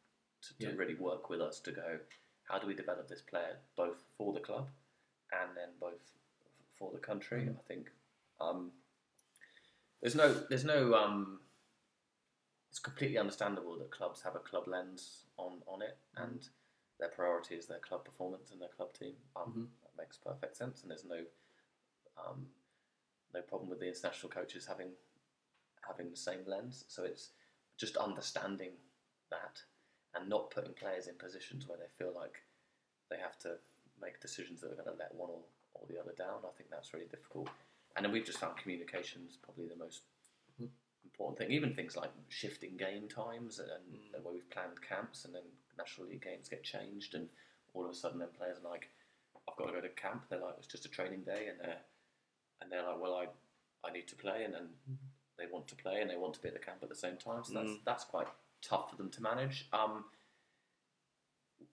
to, 0.43 0.49
to 0.59 0.67
Yeah. 0.67 0.77
really 0.77 0.93
work 0.93 1.29
with 1.31 1.41
us 1.41 1.59
to 1.61 1.71
go, 1.71 1.99
how 2.43 2.59
do 2.59 2.67
we 2.67 2.75
develop 2.75 3.07
this 3.07 3.21
player 3.21 3.57
both 3.75 3.97
for 4.15 4.31
the 4.33 4.39
club 4.39 4.67
and 5.31 5.57
then 5.57 5.69
both 5.79 6.05
for 6.77 6.91
the 6.91 6.99
country? 6.99 7.49
I 7.49 7.61
think 7.67 7.89
um, 8.39 8.71
there's 10.01 10.15
no 10.15 10.31
there's 10.49 10.65
no 10.65 10.93
um, 10.93 11.39
it's 12.69 12.79
completely 12.79 13.17
understandable 13.17 13.75
that 13.79 13.89
clubs 13.89 14.21
have 14.21 14.35
a 14.35 14.39
club 14.39 14.67
lens 14.67 15.25
on, 15.37 15.53
on 15.67 15.81
it 15.81 15.97
and 16.15 16.47
their 16.99 17.09
priority 17.09 17.55
is 17.55 17.65
their 17.65 17.79
club 17.79 18.05
performance 18.05 18.51
and 18.51 18.61
their 18.61 18.69
club 18.77 18.93
team. 18.93 19.15
Um, 19.35 19.69
That 19.83 19.93
makes 20.01 20.17
perfect 20.17 20.55
sense, 20.57 20.81
and 20.81 20.91
there's 20.91 21.05
no 21.05 21.23
um, 22.27 22.47
no 23.33 23.41
problem 23.41 23.69
with 23.69 23.79
the 23.79 23.87
international 23.87 24.29
coaches 24.29 24.65
having 24.65 24.89
having 25.87 26.09
the 26.09 26.17
same 26.17 26.39
lens. 26.45 26.85
So 26.87 27.03
it's 27.03 27.29
just 27.77 27.97
understanding 27.97 28.71
that 29.31 29.61
and 30.15 30.29
not 30.29 30.51
putting 30.51 30.73
players 30.73 31.07
in 31.07 31.15
positions 31.15 31.67
where 31.67 31.77
they 31.77 31.89
feel 31.97 32.13
like 32.15 32.41
they 33.09 33.17
have 33.17 33.37
to 33.39 33.55
make 34.01 34.19
decisions 34.21 34.61
that 34.61 34.71
are 34.71 34.75
going 34.75 34.91
to 34.91 34.99
let 34.99 35.13
one 35.15 35.29
or, 35.29 35.41
or 35.73 35.85
the 35.87 35.99
other 35.99 36.13
down. 36.17 36.41
I 36.43 36.55
think 36.57 36.69
that's 36.69 36.93
really 36.93 37.07
difficult. 37.07 37.49
And 37.95 38.05
then 38.05 38.11
we've 38.11 38.25
just 38.25 38.39
found 38.39 38.57
communication 38.57 39.21
is 39.29 39.35
probably 39.35 39.67
the 39.67 39.75
most 39.75 40.01
important 41.03 41.37
thing. 41.37 41.51
Even 41.51 41.73
things 41.73 41.95
like 41.95 42.11
shifting 42.27 42.77
game 42.77 43.07
times 43.07 43.59
and, 43.59 43.69
and 44.15 44.23
where 44.23 44.33
we've 44.33 44.49
planned 44.49 44.81
camps 44.81 45.25
and 45.25 45.33
then 45.33 45.43
National 45.77 46.07
League 46.07 46.23
games 46.23 46.49
get 46.49 46.63
changed 46.63 47.15
and 47.15 47.27
all 47.73 47.85
of 47.85 47.91
a 47.91 47.95
sudden 47.95 48.19
then 48.19 48.29
players 48.37 48.57
are 48.63 48.69
like, 48.69 48.89
I've 49.47 49.57
got 49.57 49.67
to 49.67 49.73
go 49.73 49.81
to 49.81 49.89
camp. 49.89 50.25
They're 50.29 50.39
like, 50.39 50.55
it's 50.57 50.67
just 50.67 50.85
a 50.85 50.89
training 50.89 51.21
day 51.21 51.47
and 51.49 51.59
they're, 51.59 51.81
and 52.61 52.71
they're 52.71 52.83
like, 52.85 52.99
well, 53.01 53.15
I, 53.15 53.87
I 53.87 53.91
need 53.91 54.07
to 54.09 54.15
play 54.15 54.43
and 54.43 54.53
then 54.53 54.67
they 55.37 55.45
want 55.51 55.67
to 55.69 55.75
play 55.75 56.01
and 56.01 56.09
they 56.09 56.17
want 56.17 56.33
to 56.35 56.41
be 56.41 56.47
at 56.49 56.53
the 56.53 56.59
camp 56.59 56.79
at 56.83 56.89
the 56.89 56.95
same 56.95 57.17
time. 57.17 57.43
So 57.43 57.53
that's, 57.53 57.69
Mm. 57.69 57.79
that's 57.85 58.03
quite 58.03 58.27
tough 58.61 58.89
for 58.89 58.97
them 58.97 59.09
to 59.11 59.21
manage. 59.21 59.67
Um, 59.71 60.03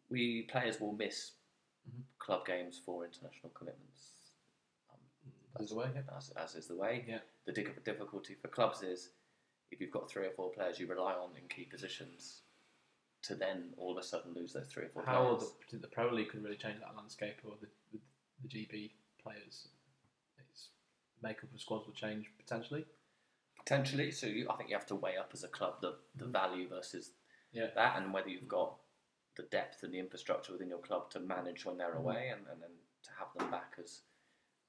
we 0.09 0.43
players 0.43 0.81
will 0.81 0.93
miss 0.93 1.33
club 2.19 2.47
games 2.47 2.81
for 2.85 3.05
international 3.05 3.51
commitments. 3.55 4.11
Um, 4.93 5.33
As 5.63 5.71
the 5.71 5.75
way, 5.77 5.87
yeah. 5.95 6.03
as, 6.17 6.31
as 6.37 6.55
is 6.55 6.67
the 6.69 6.77
way. 6.77 7.05
Yeah. 7.09 7.19
The 7.47 7.53
difficulty 7.85 8.35
for 8.41 8.49
clubs 8.49 8.83
is 8.83 9.11
if 9.71 9.81
you've 9.81 9.91
got 9.93 10.09
three 10.11 10.27
or 10.27 10.31
four 10.31 10.51
players 10.51 10.79
you 10.79 10.87
rely 10.89 11.13
on 11.15 11.31
in 11.41 11.49
key 11.49 11.65
positions, 11.65 12.43
to 13.23 13.35
then 13.35 13.71
all 13.79 13.91
of 13.93 13.99
a 13.99 14.07
sudden 14.07 14.33
lose 14.35 14.53
those 14.53 14.67
three 14.67 14.85
or 14.85 14.89
four 14.89 15.05
How 15.05 15.35
players. 15.35 15.53
the, 15.71 15.79
the 15.79 15.89
Pro 15.89 16.11
League 16.13 16.29
could 16.29 16.43
really 16.45 16.57
change 16.57 16.79
that 16.81 16.97
landscape, 16.97 17.37
or 17.45 17.55
the, 17.61 17.67
the, 17.93 17.99
the 18.43 18.49
GB 18.49 18.91
players, 19.23 19.69
makeup 21.23 21.53
of 21.55 21.61
squads 21.61 21.87
will 21.87 21.95
change 21.95 22.27
potentially. 22.39 22.85
Potentially, 23.59 24.11
so 24.13 24.27
you, 24.27 24.47
I 24.49 24.55
think 24.57 24.71
you 24.71 24.77
have 24.77 24.87
to 24.87 24.95
weigh 24.95 25.17
up 25.17 25.31
as 25.33 25.43
a 25.43 25.49
club 25.49 25.81
the, 25.81 25.95
the 26.17 26.27
value 26.27 26.69
versus 26.69 27.11
Yeah. 27.53 27.69
that, 27.75 27.97
and 28.01 28.13
whether 28.13 28.29
you've 28.29 28.47
got 28.49 28.75
the 29.37 29.43
depth 29.45 29.83
and 29.83 29.93
the 29.93 29.99
infrastructure 29.99 30.53
within 30.53 30.69
your 30.69 30.79
club 30.79 31.11
to 31.11 31.21
manage 31.21 31.65
when 31.65 31.77
they're 31.77 31.95
away, 31.95 32.29
and, 32.33 32.43
and 32.51 32.63
then 32.63 32.71
to 33.03 33.11
have 33.19 33.29
them 33.37 33.51
back 33.51 33.75
as 33.83 34.01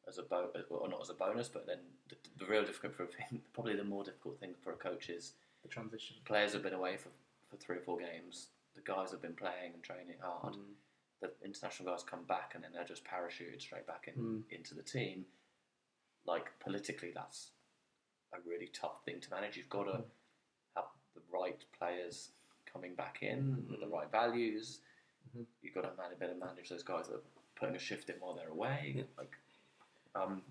as 0.07 0.17
a 0.19 0.23
bo- 0.23 0.49
or 0.69 0.88
not 0.88 1.01
as 1.01 1.09
a 1.09 1.13
bonus, 1.13 1.49
but 1.49 1.67
then 1.67 1.79
the, 2.09 2.15
the 2.39 2.45
real 2.45 2.63
difficult 2.63 2.95
for 2.95 3.07
probably 3.53 3.75
the 3.75 3.83
more 3.83 4.03
difficult 4.05 4.39
thing 4.39 4.54
for 4.63 4.71
a 4.71 4.75
coach 4.77 5.09
is 5.09 5.33
The 5.63 5.68
transition. 5.69 6.16
players 6.23 6.54
have 6.54 6.63
been 6.63 6.73
away 6.73 6.95
for, 6.95 7.09
for 7.49 7.57
three 7.57 7.75
or 7.75 7.81
four 7.81 7.97
games. 7.99 8.47
The 8.75 8.81
guys 8.81 9.11
have 9.11 9.21
been 9.21 9.33
playing 9.33 9.73
and 9.73 9.83
training 9.83 10.16
hard. 10.21 10.54
Mm. 10.54 10.59
The 11.21 11.31
international 11.44 11.92
guys 11.92 12.04
come 12.04 12.23
back 12.23 12.54
and 12.56 12.63
then 12.63 12.71
they're 12.73 12.85
just 12.85 13.04
parachuted 13.04 13.59
straight 13.61 13.85
back 13.85 14.07
in, 14.07 14.21
Mm. 14.23 14.44
into 14.49 14.75
the 14.75 14.81
team. 14.81 15.25
Like 16.28 16.52
politically, 16.60 17.12
that's 17.16 17.52
a 18.34 18.38
really 18.48 18.69
tough 18.74 19.04
thing 19.06 19.19
to 19.22 19.30
manage. 19.31 19.56
You've 19.57 19.69
got 19.69 19.84
to 19.84 20.04
have 20.76 20.86
the 21.16 21.22
right 21.31 21.64
players 21.78 22.30
coming 22.72 22.94
back 22.96 23.19
in 23.22 23.66
with 23.69 23.80
the 23.80 23.88
right 23.88 24.12
values. 24.12 24.81
Mhm. 25.36 25.46
You've 25.62 25.74
got 25.74 25.81
to 25.81 25.92
manage, 26.02 26.19
better 26.19 26.36
manage 26.36 26.69
those 26.69 26.84
guys 26.84 27.07
that 27.07 27.16
are 27.16 27.22
putting 27.56 27.76
a 27.76 27.80
shift 27.80 28.10
in 28.10 28.16
while 28.19 28.34
they're 28.34 28.50
away. 28.50 28.94
Yeah. 28.98 29.04
Like, 29.18 29.36
um, 30.16 30.44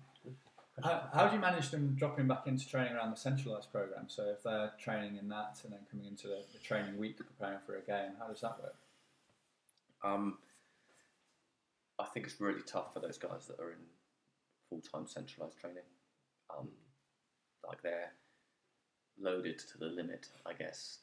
How, 0.83 1.09
how 1.11 1.27
do 1.27 1.35
you 1.35 1.41
manage 1.41 1.71
them 1.71 1.95
dropping 1.95 2.27
back 2.27 2.45
into 2.45 2.67
training 2.69 2.93
around 2.93 3.09
the 3.11 3.17
centralised 3.17 3.71
program? 3.71 4.09
So 4.09 4.23
if 4.29 4.43
they're 4.43 4.73
training 4.79 5.17
in 5.17 5.27
that 5.29 5.59
and 5.63 5.73
then 5.73 5.79
coming 5.89 6.05
into 6.05 6.27
the, 6.27 6.43
the 6.53 6.59
training 6.59 6.97
week 6.97 7.17
preparing 7.17 7.59
for 7.65 7.77
a 7.77 7.81
game, 7.81 8.11
how 8.19 8.27
does 8.27 8.41
that 8.41 8.59
work? 8.61 8.75
Um, 10.03 10.37
I 11.97 12.05
think 12.05 12.27
it's 12.27 12.39
really 12.39 12.61
tough 12.61 12.93
for 12.93 12.99
those 12.99 13.17
guys 13.17 13.47
that 13.47 13.59
are 13.59 13.71
in 13.71 13.79
full 14.69 14.81
time 14.81 15.07
centralised 15.07 15.57
training. 15.57 15.83
Um, 16.55 16.69
like 17.67 17.81
they're 17.81 18.11
loaded 19.19 19.59
to 19.59 19.77
the 19.77 19.85
limit, 19.87 20.29
I 20.45 20.53
guess, 20.53 20.99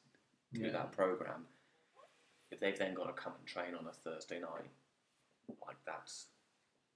to 0.54 0.60
Yeah. 0.60 0.70
that 0.72 0.92
program. 0.92 1.46
If 2.50 2.60
they've 2.60 2.78
then 2.78 2.94
got 2.94 3.06
to 3.06 3.12
come 3.12 3.34
and 3.36 3.46
train 3.46 3.74
on 3.74 3.86
a 3.86 3.92
Thursday 3.92 4.38
night, 4.40 4.70
like 5.66 5.76
that's 5.84 6.28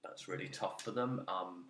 that's 0.03 0.27
really 0.29 0.47
tough 0.47 0.81
for 0.81 0.91
them. 0.91 1.25
Um, 1.27 1.65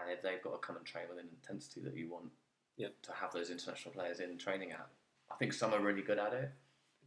and 0.00 0.10
if 0.12 0.22
they've 0.22 0.40
got 0.42 0.52
to 0.52 0.58
come 0.58 0.76
and 0.76 0.86
train 0.86 1.08
with 1.08 1.18
an 1.18 1.28
intensity 1.28 1.80
that 1.80 1.96
you 1.96 2.08
want 2.08 2.30
Yep. 2.76 3.02
to 3.02 3.12
have 3.12 3.32
those 3.32 3.50
international 3.50 3.92
players 3.92 4.20
in 4.20 4.38
training 4.38 4.70
at, 4.70 4.88
I 5.30 5.34
think 5.36 5.52
some 5.52 5.74
are 5.74 5.80
really 5.80 6.02
good 6.02 6.18
at 6.18 6.32
it, 6.32 6.50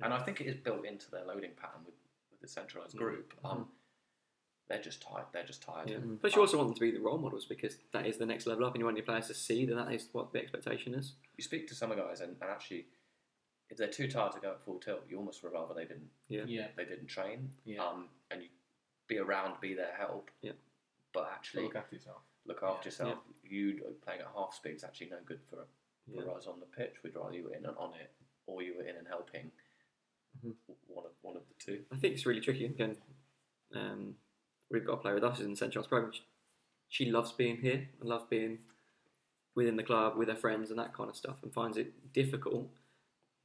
and 0.01 0.13
I 0.13 0.21
think 0.21 0.41
it 0.41 0.47
is 0.47 0.55
built 0.57 0.85
into 0.85 1.09
their 1.09 1.23
loading 1.25 1.55
pattern 1.55 1.85
with, 1.85 1.95
with 2.29 2.41
the 2.41 2.47
centralised 2.47 2.97
group. 2.97 3.33
Um, 3.45 3.71
they're 4.73 4.81
just 4.81 5.01
tired. 5.03 5.25
They're 5.31 5.43
just 5.45 5.61
tired. 5.61 5.89
Yeah. 5.89 5.97
But 6.21 6.35
you 6.35 6.41
also 6.41 6.57
want 6.57 6.69
them 6.69 6.75
to 6.75 6.81
be 6.81 6.91
the 6.91 6.99
role 6.99 7.17
models 7.19 7.45
because 7.45 7.77
that 7.91 8.07
is 8.07 8.17
the 8.17 8.25
next 8.25 8.47
level 8.47 8.65
up, 8.65 8.73
and 8.73 8.79
you 8.81 8.85
want 8.85 8.97
your 8.97 9.05
players 9.05 9.27
to 9.27 9.33
see 9.33 9.65
that 9.67 9.75
that 9.75 9.91
is 9.93 10.09
what 10.11 10.33
the 10.33 10.39
expectation 10.39 10.93
is. 10.95 11.13
You 11.37 11.43
speak 11.43 11.67
to 11.67 11.75
some 11.75 11.91
of 11.91 11.97
the 11.97 12.03
guys, 12.03 12.21
and, 12.21 12.35
and 12.41 12.49
actually, 12.49 12.85
if 13.69 13.77
they're 13.77 13.87
too 13.87 14.07
tired 14.07 14.31
to 14.33 14.39
go 14.39 14.51
at 14.51 14.63
full 14.65 14.79
tilt, 14.79 15.01
you 15.09 15.17
almost 15.17 15.43
would 15.43 15.53
rather 15.53 15.73
they 15.73 15.85
didn't 15.85 16.09
Yeah. 16.27 16.43
Yeah. 16.47 16.67
they 16.75 16.85
didn't 16.85 17.07
train. 17.07 17.49
Yeah. 17.65 17.83
Um, 17.85 18.09
and 18.31 18.41
you 18.43 18.49
be 19.07 19.17
around, 19.19 19.53
be 19.61 19.73
their 19.75 19.93
help. 19.97 20.31
Yeah. 20.41 20.53
But 21.13 21.29
actually, 21.33 21.63
Look 21.65 21.75
after 21.75 21.95
yourself. 21.95 22.21
look 22.47 22.63
after 22.63 22.87
yourself. 22.89 23.19
You 23.43 23.81
playing 24.03 24.21
at 24.21 24.27
half 24.35 24.53
speed 24.55 24.75
is 24.75 24.83
actually 24.83 25.09
no 25.11 25.17
good 25.25 25.39
for 25.49 25.65
for 26.11 26.25
Yeah. 26.25 26.31
us 26.31 26.47
on 26.47 26.59
the 26.59 26.65
pitch. 26.65 26.95
We'd 27.03 27.15
rather 27.15 27.33
you 27.35 27.43
were 27.45 27.53
in 27.55 27.65
and 27.65 27.77
on 27.77 27.93
it, 27.93 28.11
or 28.47 28.61
you 28.63 28.75
were 28.75 28.83
in 28.83 28.95
and 28.97 29.07
helping. 29.07 29.51
Mhm. 30.43 30.55
One 30.87 31.05
of 31.05 31.11
one 31.21 31.35
of 31.37 31.43
the 31.47 31.53
two. 31.63 31.85
I 31.91 31.97
think 31.97 32.15
it's 32.15 32.25
really 32.25 32.41
tricky. 32.41 32.65
Again, 32.65 32.97
um, 33.75 34.15
we've 34.71 34.85
got 34.85 34.93
a 34.93 34.97
player 34.97 35.15
with 35.15 35.23
us 35.23 35.39
in 35.39 35.53
the 35.53 35.71
Arts 35.75 35.87
program. 35.87 36.11
She, 36.11 36.21
she 36.89 37.11
loves 37.11 37.31
being 37.31 37.57
here 37.57 37.89
and 37.99 38.09
loves 38.09 38.25
being 38.29 38.59
within 39.55 39.75
the 39.75 39.83
club 39.83 40.17
with 40.17 40.29
her 40.29 40.35
friends 40.35 40.69
and 40.69 40.79
that 40.79 40.93
kind 40.93 41.09
of 41.09 41.15
stuff, 41.15 41.35
and 41.43 41.53
finds 41.53 41.77
it 41.77 42.13
difficult 42.13 42.67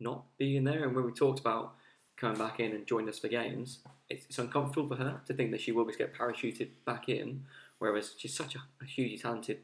not 0.00 0.24
being 0.38 0.64
there. 0.64 0.84
And 0.84 0.94
when 0.94 1.04
we 1.04 1.12
talked 1.12 1.40
about 1.40 1.74
coming 2.16 2.38
back 2.38 2.60
in 2.60 2.72
and 2.72 2.86
joining 2.86 3.08
us 3.08 3.18
for 3.18 3.28
games, 3.28 3.80
it's, 4.08 4.24
it's 4.26 4.38
uncomfortable 4.38 4.88
for 4.88 4.96
her 5.02 5.20
to 5.26 5.34
think 5.34 5.50
that 5.50 5.60
she 5.60 5.72
will 5.72 5.84
just 5.84 5.98
get 5.98 6.16
parachuted 6.16 6.70
back 6.86 7.08
in. 7.08 7.44
Whereas 7.78 8.14
she's 8.16 8.34
such 8.34 8.54
a, 8.54 8.58
a 8.82 8.86
hugely 8.86 9.18
talented 9.18 9.58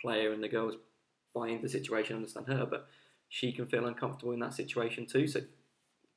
player, 0.00 0.32
and 0.32 0.42
the 0.42 0.48
girls 0.48 0.76
buy 1.34 1.48
into 1.48 1.62
the 1.62 1.68
situation, 1.68 2.16
understand 2.16 2.48
her, 2.48 2.66
but 2.66 2.88
she 3.28 3.52
can 3.52 3.66
feel 3.66 3.86
uncomfortable 3.86 4.32
in 4.32 4.40
that 4.40 4.52
situation 4.54 5.06
too. 5.06 5.26
So 5.26 5.40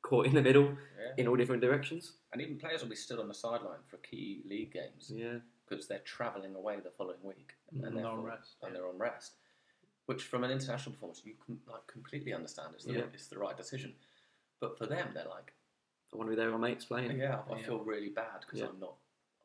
caught 0.05 0.27
in 0.27 0.33
the 0.35 0.41
middle 0.41 0.65
Yeah. 0.99 1.13
in 1.17 1.27
all 1.27 1.35
different 1.35 1.61
directions. 1.61 2.13
And 2.31 2.41
even 2.41 2.57
players 2.57 2.81
will 2.81 2.89
be 2.89 2.95
stood 2.95 3.19
on 3.19 3.27
the 3.27 3.33
sideline 3.33 3.79
for 3.87 3.97
key 3.97 4.43
league 4.45 4.71
games 4.71 5.11
Yeah. 5.13 5.39
because 5.67 5.87
they're 5.87 5.99
travelling 6.15 6.55
away 6.55 6.79
the 6.79 6.91
following 6.91 7.23
week 7.23 7.55
and, 7.71 7.97
they're 7.97 8.05
On 8.05 8.23
rest, 8.23 8.57
and 8.61 8.71
yeah. 8.71 8.79
they're 8.79 8.87
on 8.87 8.97
rest. 8.99 9.37
Which, 10.05 10.23
from 10.23 10.43
an 10.43 10.51
international 10.51 10.93
performance, 10.93 11.23
you 11.25 11.33
can 11.45 11.59
like 11.67 11.85
completely 11.87 12.33
understand 12.33 12.75
it's 12.75 12.85
the 12.85 12.93
Yeah. 12.93 13.05
it's 13.13 13.27
the 13.27 13.39
right 13.39 13.57
decision. 13.57 13.95
But 14.59 14.77
for 14.77 14.85
them, 14.85 15.11
they're 15.15 15.27
like, 15.37 15.53
I 16.13 16.17
want 16.17 16.27
to 16.29 16.35
be 16.35 16.35
there 16.35 16.51
with 16.51 16.59
my 16.61 16.69
mates 16.69 16.85
playing. 16.85 17.17
yeah, 17.17 17.41
I 17.49 17.57
Yeah. 17.57 17.65
feel 17.65 17.83
really 17.83 18.09
bad 18.09 18.41
because 18.41 18.59
Yeah. 18.59 18.67
I'm 18.67 18.79
not 18.79 18.95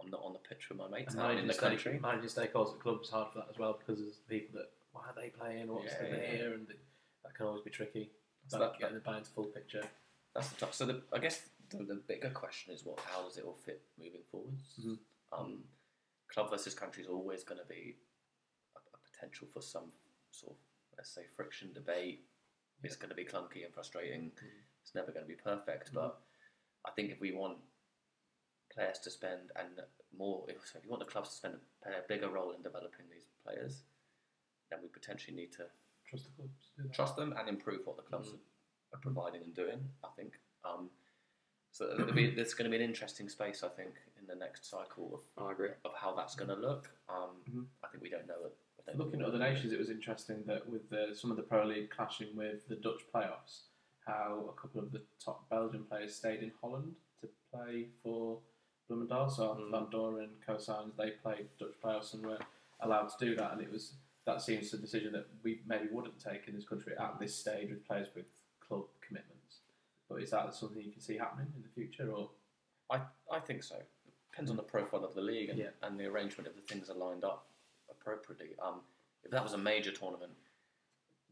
I'm 0.03 0.09
not 0.11 0.23
on 0.23 0.33
the 0.33 0.39
pitch 0.39 0.69
with 0.71 0.79
my 0.79 0.89
mates. 0.89 1.13
And 1.13 1.23
I'm 1.23 1.31
in 1.33 1.47
managing, 1.47 1.49
the 1.49 1.53
stake, 1.53 1.69
country. 1.85 1.99
managing 2.01 2.31
stakeholders 2.31 2.73
at 2.75 2.81
clubs 2.81 3.09
is 3.09 3.11
hard 3.13 3.33
for 3.33 3.39
that 3.41 3.49
as 3.51 3.59
well 3.59 3.75
because 3.75 4.01
there's 4.01 4.17
people 4.35 4.59
that 4.59 4.71
why 4.93 5.03
are 5.09 5.15
they 5.15 5.29
playing? 5.29 5.69
What's 5.69 5.93
Yeah, 5.93 6.03
the 6.03 6.09
yeah. 6.17 6.27
here? 6.37 6.55
And 6.55 6.67
that 6.69 7.35
can 7.35 7.45
always 7.47 7.63
be 7.63 7.71
tricky. 7.71 8.11
So 8.49 8.59
Like 8.59 8.73
that- 8.73 8.79
getting 8.81 8.95
the 8.95 9.03
buy-in 9.03 9.25
to 9.25 9.31
full 9.31 9.45
picture. 9.59 9.85
That's 10.35 10.49
the 10.49 10.57
top. 10.57 10.75
So 10.75 10.87
the, 10.87 11.03
I 11.13 11.19
guess 11.19 11.43
the, 11.71 11.79
the 11.85 12.01
bigger 12.07 12.31
question 12.31 12.73
is 12.73 12.85
what? 12.85 13.01
How 13.01 13.23
does 13.23 13.37
it 13.37 13.45
all 13.45 13.59
fit 13.65 13.83
moving 13.99 14.23
forwards? 14.31 14.63
Mhm. 14.81 14.99
Um, 15.33 15.65
club 16.33 16.51
versus 16.51 16.75
country 16.75 17.03
is 17.03 17.09
always 17.09 17.43
going 17.45 17.61
to 17.61 17.67
be 17.67 17.97
a, 18.77 18.79
a 18.79 18.99
potential 19.13 19.49
for 19.53 19.61
some 19.63 19.91
sort 20.31 20.53
of 20.53 20.59
let's 20.97 21.11
say 21.11 21.23
friction 21.37 21.73
debate. 21.73 22.25
It's 22.83 22.97
going 22.97 23.11
to 23.11 23.15
be 23.15 23.25
clunky 23.25 23.65
and 23.65 23.75
frustrating. 23.75 24.31
It's 24.83 24.95
never 24.95 25.13
going 25.13 25.25
to 25.25 25.29
be 25.29 25.35
perfect. 25.35 25.93
But 25.93 26.19
I 26.87 26.91
think 26.93 27.11
if 27.11 27.21
we 27.21 27.33
want 27.33 27.59
players 28.73 28.99
to 29.01 29.11
spend 29.11 29.51
and 29.57 29.69
more, 30.17 30.45
if, 30.49 30.57
so 30.65 30.79
if 30.79 30.85
you 30.85 30.91
want 30.91 31.05
the 31.05 31.11
clubs 31.11 31.29
to 31.31 31.35
spend 31.35 31.55
play 31.83 31.93
a 31.93 32.09
bigger 32.09 32.29
role 32.31 32.53
in 32.53 32.63
developing 32.63 33.07
these 33.13 33.27
players, 33.45 33.83
then 34.71 34.79
we 34.83 34.89
potentially 34.89 35.37
need 35.37 35.53
to 35.53 35.65
Trust 36.09 36.25
the 36.25 36.31
clubs. 36.43 36.97
trust 36.97 37.17
them 37.17 37.35
and 37.39 37.49
improve 37.49 37.81
what 37.85 37.97
the 37.97 38.03
clubs 38.03 38.29
Mm. 38.31 38.39
Are 38.93 39.01
providing 39.01 39.43
and 39.43 39.55
doing. 39.55 39.81
I 40.05 40.09
think. 40.17 40.33
Um, 40.65 40.91
so 41.73 41.87
there'll 41.97 42.13
be, 42.13 42.31
there's 42.37 42.55
going 42.55 42.71
to 42.71 42.77
be 42.77 42.83
an 42.83 42.89
interesting 42.89 43.29
space, 43.29 43.63
I 43.63 43.69
think, 43.69 43.91
in 44.21 44.27
the 44.27 44.35
next 44.35 44.69
cycle 44.69 45.11
of, 45.15 45.45
I 45.47 45.53
agree. 45.53 45.71
of 45.85 45.93
how 45.95 46.15
that's 46.15 46.35
going 46.35 46.49
to 46.51 46.57
look. 46.57 46.91
Um, 47.09 47.31
Mhm. 47.49 47.67
I 47.85 47.89
think 47.89 48.03
we 48.03 48.11
don't 48.11 48.27
know 48.27 48.45
it. 48.47 48.55
Don't 48.87 48.99
know 48.99 49.05
Looking 49.05 49.21
at 49.21 49.29
other 49.29 49.39
nations, 49.39 49.73
it 49.73 49.79
was 49.79 49.89
interesting 49.91 50.43
that 50.47 50.69
with 50.69 50.89
the, 50.91 51.15
some 51.15 51.31
of 51.31 51.37
the 51.37 51.43
Pro 51.45 51.65
League 51.65 51.91
clashing 51.91 52.35
with 52.37 52.67
the 52.69 52.75
Dutch 52.77 53.03
playoffs, 53.15 53.63
how 54.05 54.53
a 54.57 54.61
couple 54.61 54.81
of 54.81 54.91
the 54.91 55.03
top 55.25 55.49
Belgian 55.49 55.85
players 55.85 56.15
stayed 56.17 56.43
in 56.43 56.51
Holland 56.61 56.95
to 57.21 57.29
play 57.53 57.87
for 58.03 58.41
Bloemendaal. 58.91 59.31
So 59.31 59.55
Mm. 59.55 59.71
Van 59.71 59.91
Doren, 59.91 60.31
co-signs, 60.45 60.97
they 60.97 61.11
played 61.13 61.49
Dutch 61.59 61.75
playoffs 61.83 62.15
and 62.15 62.27
were 62.27 62.39
allowed 62.81 63.09
to 63.11 63.25
do 63.25 63.37
that. 63.37 63.53
And 63.53 63.61
it 63.63 63.71
was 63.71 63.95
that 64.27 64.43
seems 64.43 64.73
a 64.75 64.79
decision 64.79 65.13
that 65.13 65.27
we 65.43 65.63
maybe 65.67 65.87
wouldn't 65.91 66.19
take 66.19 66.47
in 66.49 66.55
this 66.55 66.67
country 66.69 66.93
at 66.99 67.19
this 67.21 67.35
stage 67.35 67.71
with 67.71 67.87
players 67.87 68.09
with 68.15 68.27
club 68.71 68.85
commitments. 69.07 69.59
But 70.09 70.23
is 70.23 70.31
that 70.31 70.55
something 70.55 70.83
you 70.83 70.93
can 70.93 71.01
see 71.01 71.17
happening 71.19 71.49
in 71.57 71.63
the 71.63 71.69
future, 71.69 72.11
or 72.11 72.31
I, 72.91 73.01
I 73.31 73.41
think 73.41 73.63
so. 73.63 73.77
Depends 74.31 74.51
on 74.51 74.57
the 74.57 74.63
profile 74.63 75.05
of 75.05 75.15
the 75.15 75.21
league 75.21 75.51
and, 75.51 75.59
Yeah. 75.59 75.71
and 75.83 75.99
the 75.99 76.07
arrangement 76.07 76.49
of 76.49 76.55
the 76.55 76.63
things 76.63 76.89
are 76.89 76.95
lined 76.95 77.25
up 77.25 77.47
appropriately. 77.91 78.51
Um, 78.63 78.81
if 79.25 79.31
that 79.33 79.43
was 79.43 79.53
a 79.53 79.59
major 79.59 79.91
tournament, 79.93 80.33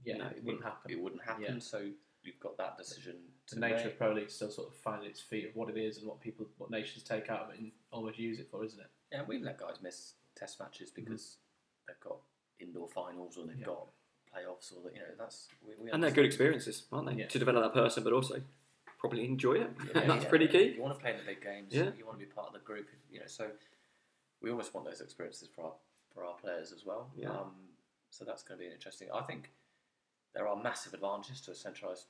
yeah, 0.04 0.18
No, 0.18 0.26
it 0.26 0.42
wouldn't 0.44 0.64
happen? 0.64 0.90
it 0.90 1.00
wouldn't 1.00 1.22
happen. 1.22 1.44
Yeah. 1.54 1.58
So 1.60 1.88
you've 2.22 2.40
got 2.40 2.56
that 2.58 2.76
decision 2.76 3.16
to 3.46 3.54
the 3.54 3.60
nature 3.60 3.76
make. 3.76 3.86
of 3.86 3.98
Pro 3.98 4.12
League 4.12 4.30
still 4.30 4.50
sort 4.50 4.68
of 4.68 4.74
finding 4.76 5.08
its 5.08 5.20
feet 5.20 5.48
of 5.48 5.56
what 5.56 5.68
it 5.70 5.76
is 5.76 5.98
and 5.98 6.06
what 6.06 6.20
people, 6.20 6.46
what 6.58 6.70
nations 6.70 7.02
take 7.04 7.30
out 7.30 7.42
of 7.42 7.50
it 7.54 7.60
and 7.60 7.70
almost 7.92 8.18
use 8.18 8.38
it 8.40 8.48
for, 8.50 8.64
isn't 8.64 8.80
it? 8.80 8.90
Yeah, 9.12 9.22
we've 9.26 9.42
let 9.42 9.58
guys 9.58 9.76
miss 9.82 10.14
test 10.36 10.60
matches 10.60 10.90
Mm-hmm. 10.90 11.04
because 11.04 11.36
they've 11.86 12.00
got 12.00 12.18
indoor 12.60 12.88
finals 12.88 13.36
or 13.38 13.46
they've 13.46 13.58
Yeah. 13.58 13.66
got 13.66 13.86
playoffs 14.34 14.72
or 14.72 14.82
that 14.84 14.94
you 14.94 15.00
know 15.00 15.14
that's 15.18 15.48
we, 15.66 15.74
we 15.82 15.90
And 15.90 16.02
they're 16.02 16.10
good 16.10 16.26
experiences, 16.26 16.84
aren't 16.92 17.08
they? 17.08 17.14
Yeah. 17.14 17.26
To 17.26 17.38
develop 17.38 17.62
that 17.62 17.74
person, 17.74 18.04
but 18.04 18.12
also 18.12 18.40
probably 18.98 19.24
enjoy 19.24 19.54
it. 19.54 19.70
Yeah, 19.94 20.06
That's 20.06 20.24
yeah. 20.24 20.28
pretty 20.28 20.48
key. 20.48 20.74
You 20.76 20.82
want 20.82 20.94
to 20.94 21.00
play 21.00 21.12
in 21.12 21.18
the 21.18 21.24
big 21.24 21.42
games. 21.42 21.72
Yeah. 21.72 21.90
You 21.96 22.04
want 22.04 22.18
to 22.18 22.24
be 22.24 22.30
part 22.30 22.48
of 22.48 22.52
the 22.52 22.60
group. 22.60 22.88
You 23.10 23.20
know, 23.20 23.26
so 23.26 23.48
we 24.42 24.50
almost 24.50 24.74
want 24.74 24.86
those 24.86 25.00
experiences 25.00 25.48
for 25.54 25.64
our 25.64 25.72
for 26.14 26.24
our 26.24 26.34
players 26.34 26.72
as 26.72 26.84
well. 26.84 27.10
Yeah. 27.16 27.30
Um, 27.30 27.52
so 28.10 28.24
that's 28.24 28.42
going 28.42 28.58
to 28.58 28.66
be 28.66 28.72
interesting. 28.72 29.08
I 29.14 29.22
think 29.22 29.50
there 30.34 30.48
are 30.48 30.56
massive 30.56 30.94
advantages 30.94 31.40
to 31.42 31.52
a 31.52 31.54
centralised 31.54 32.06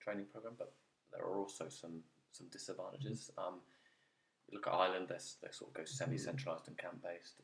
training 0.00 0.26
program, 0.32 0.54
but 0.58 0.72
there 1.12 1.22
are 1.22 1.36
also 1.38 1.68
some 1.68 2.02
some 2.32 2.46
disadvantages. 2.50 3.30
Mm-hmm. 3.38 3.54
Um, 3.54 3.60
you 4.48 4.58
look 4.58 4.66
at 4.66 4.72
Ireland; 4.74 5.06
they 5.08 5.16
they 5.42 5.52
sort 5.52 5.70
of 5.70 5.74
go 5.74 5.84
semi-centralised 5.84 6.68
and 6.68 6.78
camp-based. 6.78 7.42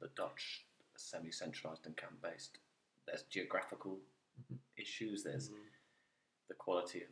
The 0.00 0.10
Dutch 0.16 0.66
are 0.94 0.98
semi-centralised 0.98 1.86
and 1.86 1.96
camp-based. 1.96 2.58
There's 3.06 3.22
geographical 3.24 3.98
Mm-hmm. 4.34 4.56
issues. 4.76 5.22
There's 5.22 5.50
the 6.48 6.54
quality 6.54 7.02
of 7.02 7.08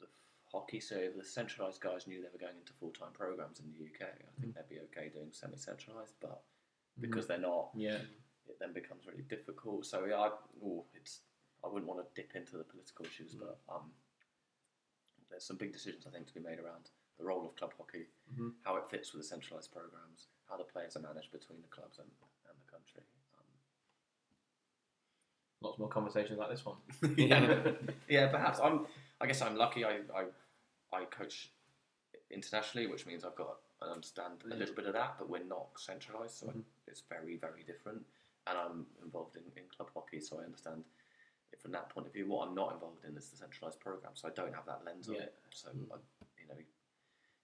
the 0.00 0.06
hockey. 0.50 0.80
So 0.80 0.96
if 0.96 1.16
the 1.16 1.22
centralised 1.24 1.80
guys 1.80 2.08
knew 2.08 2.20
they 2.20 2.28
were 2.32 2.40
going 2.44 2.58
into 2.58 2.72
full 2.72 2.90
time 2.90 3.12
programs 3.12 3.60
in 3.60 3.66
the 3.70 3.84
UK, 3.86 4.02
I 4.02 4.12
Mm-hmm. 4.18 4.40
think 4.40 4.54
they'd 4.56 4.68
be 4.74 4.80
okay 4.90 5.10
doing 5.14 5.28
semi 5.30 5.56
centralised. 5.56 6.14
But 6.20 6.42
because 7.00 7.28
they're 7.28 7.38
not, 7.38 7.70
Yeah. 7.76 7.98
it 8.48 8.58
then 8.58 8.72
becomes 8.72 9.06
really 9.06 9.22
difficult. 9.22 9.86
So 9.86 10.06
yeah, 10.06 10.18
I, 10.18 10.30
it's 10.94 11.20
I 11.64 11.68
wouldn't 11.68 11.86
want 11.88 12.02
to 12.02 12.20
dip 12.20 12.34
into 12.34 12.58
the 12.58 12.64
political 12.64 13.06
issues, 13.06 13.34
but 13.34 13.60
um, 13.70 13.92
there's 15.30 15.44
some 15.46 15.56
big 15.56 15.72
decisions 15.72 16.04
I 16.06 16.10
think 16.10 16.26
to 16.26 16.34
be 16.34 16.40
made 16.40 16.58
around 16.58 16.90
the 17.16 17.24
role 17.24 17.46
of 17.46 17.54
club 17.54 17.72
hockey, 17.78 18.06
Mhm. 18.34 18.52
how 18.62 18.76
it 18.76 18.90
fits 18.90 19.12
with 19.14 19.22
the 19.22 19.28
centralised 19.28 19.70
programs, 19.72 20.26
how 20.48 20.56
the 20.56 20.64
players 20.64 20.96
are 20.96 21.00
managed 21.00 21.30
between 21.30 21.62
the 21.62 21.68
clubs 21.68 21.98
and, 21.98 22.10
and 22.50 22.58
the 22.58 22.70
country. 22.70 23.02
Lots 25.64 25.78
more 25.78 25.88
conversations 25.88 26.38
like 26.38 26.50
this 26.50 26.64
one. 26.66 26.76
yeah, 27.16 27.72
yeah, 28.06 28.26
perhaps. 28.28 28.60
I'm. 28.62 28.86
I 29.18 29.26
guess 29.26 29.40
I'm 29.40 29.56
lucky. 29.56 29.82
I, 29.82 30.00
I 30.14 30.24
I 30.92 31.04
coach 31.06 31.48
internationally, 32.30 32.86
which 32.86 33.06
means 33.06 33.24
I've 33.24 33.34
got 33.34 33.56
I 33.82 33.86
understand 33.86 34.44
a 34.44 34.54
little 34.54 34.74
bit 34.74 34.84
of 34.86 34.92
that, 34.92 35.14
but 35.18 35.30
we're 35.30 35.42
not 35.42 35.68
centralised, 35.76 36.36
so 36.36 36.48
I, 36.48 36.50
mm-hmm. 36.50 36.60
it's 36.86 37.02
very 37.08 37.36
very 37.36 37.62
different. 37.66 38.02
And 38.46 38.58
I'm 38.58 38.86
involved 39.02 39.36
in, 39.36 39.42
in 39.56 39.62
club 39.74 39.88
hockey, 39.94 40.20
so 40.20 40.38
I 40.38 40.44
understand 40.44 40.84
it 41.50 41.62
from 41.62 41.72
that 41.72 41.88
point 41.88 42.08
of 42.08 42.12
view. 42.12 42.28
What 42.28 42.46
I'm 42.46 42.54
not 42.54 42.74
involved 42.74 43.02
in 43.08 43.16
is 43.16 43.30
the 43.30 43.38
centralised 43.38 43.80
program, 43.80 44.12
so 44.12 44.28
I 44.28 44.32
don't 44.32 44.54
have 44.54 44.66
that 44.66 44.82
lens 44.84 45.08
on 45.08 45.14
it. 45.14 45.32
So 45.50 45.68
mm. 45.70 45.88
I, 45.90 45.96
you 46.40 46.48
know. 46.48 46.60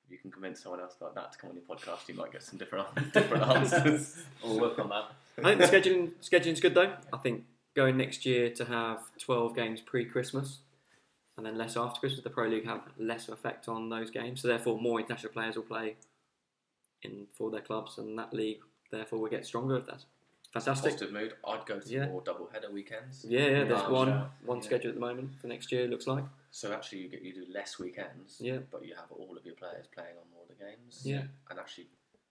If 0.05 0.15
you 0.15 0.19
can 0.19 0.33
convince 0.33 0.61
someone 0.61 0.81
else 0.81 0.97
like 1.01 1.15
that 1.15 1.31
to 1.33 1.39
come 1.39 1.51
on 1.51 1.57
your 1.57 1.65
podcast, 1.65 2.09
you 2.09 2.15
might 2.15 2.33
get 2.33 2.43
some 2.43 2.59
different 2.59 2.89
different 3.13 3.45
answers. 3.45 4.17
We'll 4.43 4.59
work 4.59 4.79
on 4.81 4.89
that. 4.89 5.13
I 5.39 5.43
think 5.55 5.61
the 5.61 5.67
scheduling 5.67 6.11
scheduling's 6.21 6.59
good 6.59 6.75
though. 6.75 6.93
I 7.13 7.17
think 7.19 7.45
going 7.75 7.97
next 7.97 8.27
year 8.27 8.51
to 8.51 8.65
have 8.65 8.99
twelve 9.19 9.55
games 9.55 9.81
pre-Christmas 9.81 10.59
and 11.37 11.47
then 11.47 11.57
less 11.57 11.77
after 11.77 12.01
Christmas, 12.01 12.23
the 12.23 12.31
Pro 12.31 12.49
League 12.49 12.67
have 12.67 12.83
less 12.99 13.29
effect 13.29 13.69
on 13.69 13.89
those 13.89 14.11
games. 14.11 14.43
So 14.43 14.49
therefore, 14.49 14.79
more 14.79 15.01
international 15.01 15.33
players 15.33 15.57
will 15.57 15.63
play 15.63 15.97
in 17.03 17.27
for 17.33 17.51
their 17.51 17.63
clubs, 17.63 17.97
and 17.99 18.19
that 18.19 18.35
league 18.35 18.61
therefore 18.91 19.21
will 19.21 19.31
get 19.31 19.47
stronger. 19.47 19.77
If 19.79 19.87
that's 19.87 20.05
fantastic. 20.53 20.93
Positive 20.93 21.13
mood. 21.15 21.35
I'd 21.47 21.65
go 21.65 21.81
to 21.81 21.89
Yeah. 21.89 22.09
more 22.09 22.21
double 22.21 22.49
header 22.53 22.71
weekends. 22.71 23.25
Yeah, 23.25 23.47
yeah. 23.47 23.65
There's 23.65 23.81
Um, 23.83 23.93
one 23.93 24.09
shout. 24.09 24.31
one 24.45 24.61
schedule 24.63 24.89
at 24.91 24.95
the 24.97 25.01
moment 25.01 25.41
for 25.41 25.47
next 25.47 25.71
year. 25.73 25.85
It 25.85 25.91
looks 25.91 26.07
like. 26.07 26.25
So 26.51 26.73
actually, 26.73 27.03
you 27.03 27.09
get 27.09 27.23
you 27.23 27.33
do 27.33 27.47
less 27.51 27.79
weekends. 27.79 28.39
Yeah. 28.41 28.59
But 28.71 28.85
you 28.85 28.95
have 28.97 29.11
all 29.13 29.37
of 29.37 29.47
your 29.47 29.55
players 29.55 29.87
playing 29.87 30.17
on 30.19 30.29
more 30.35 30.43
of 30.43 30.49
the 30.49 30.63
games. 30.63 31.07
Yeah. 31.07 31.23
And 31.49 31.59
actually, 31.59 31.89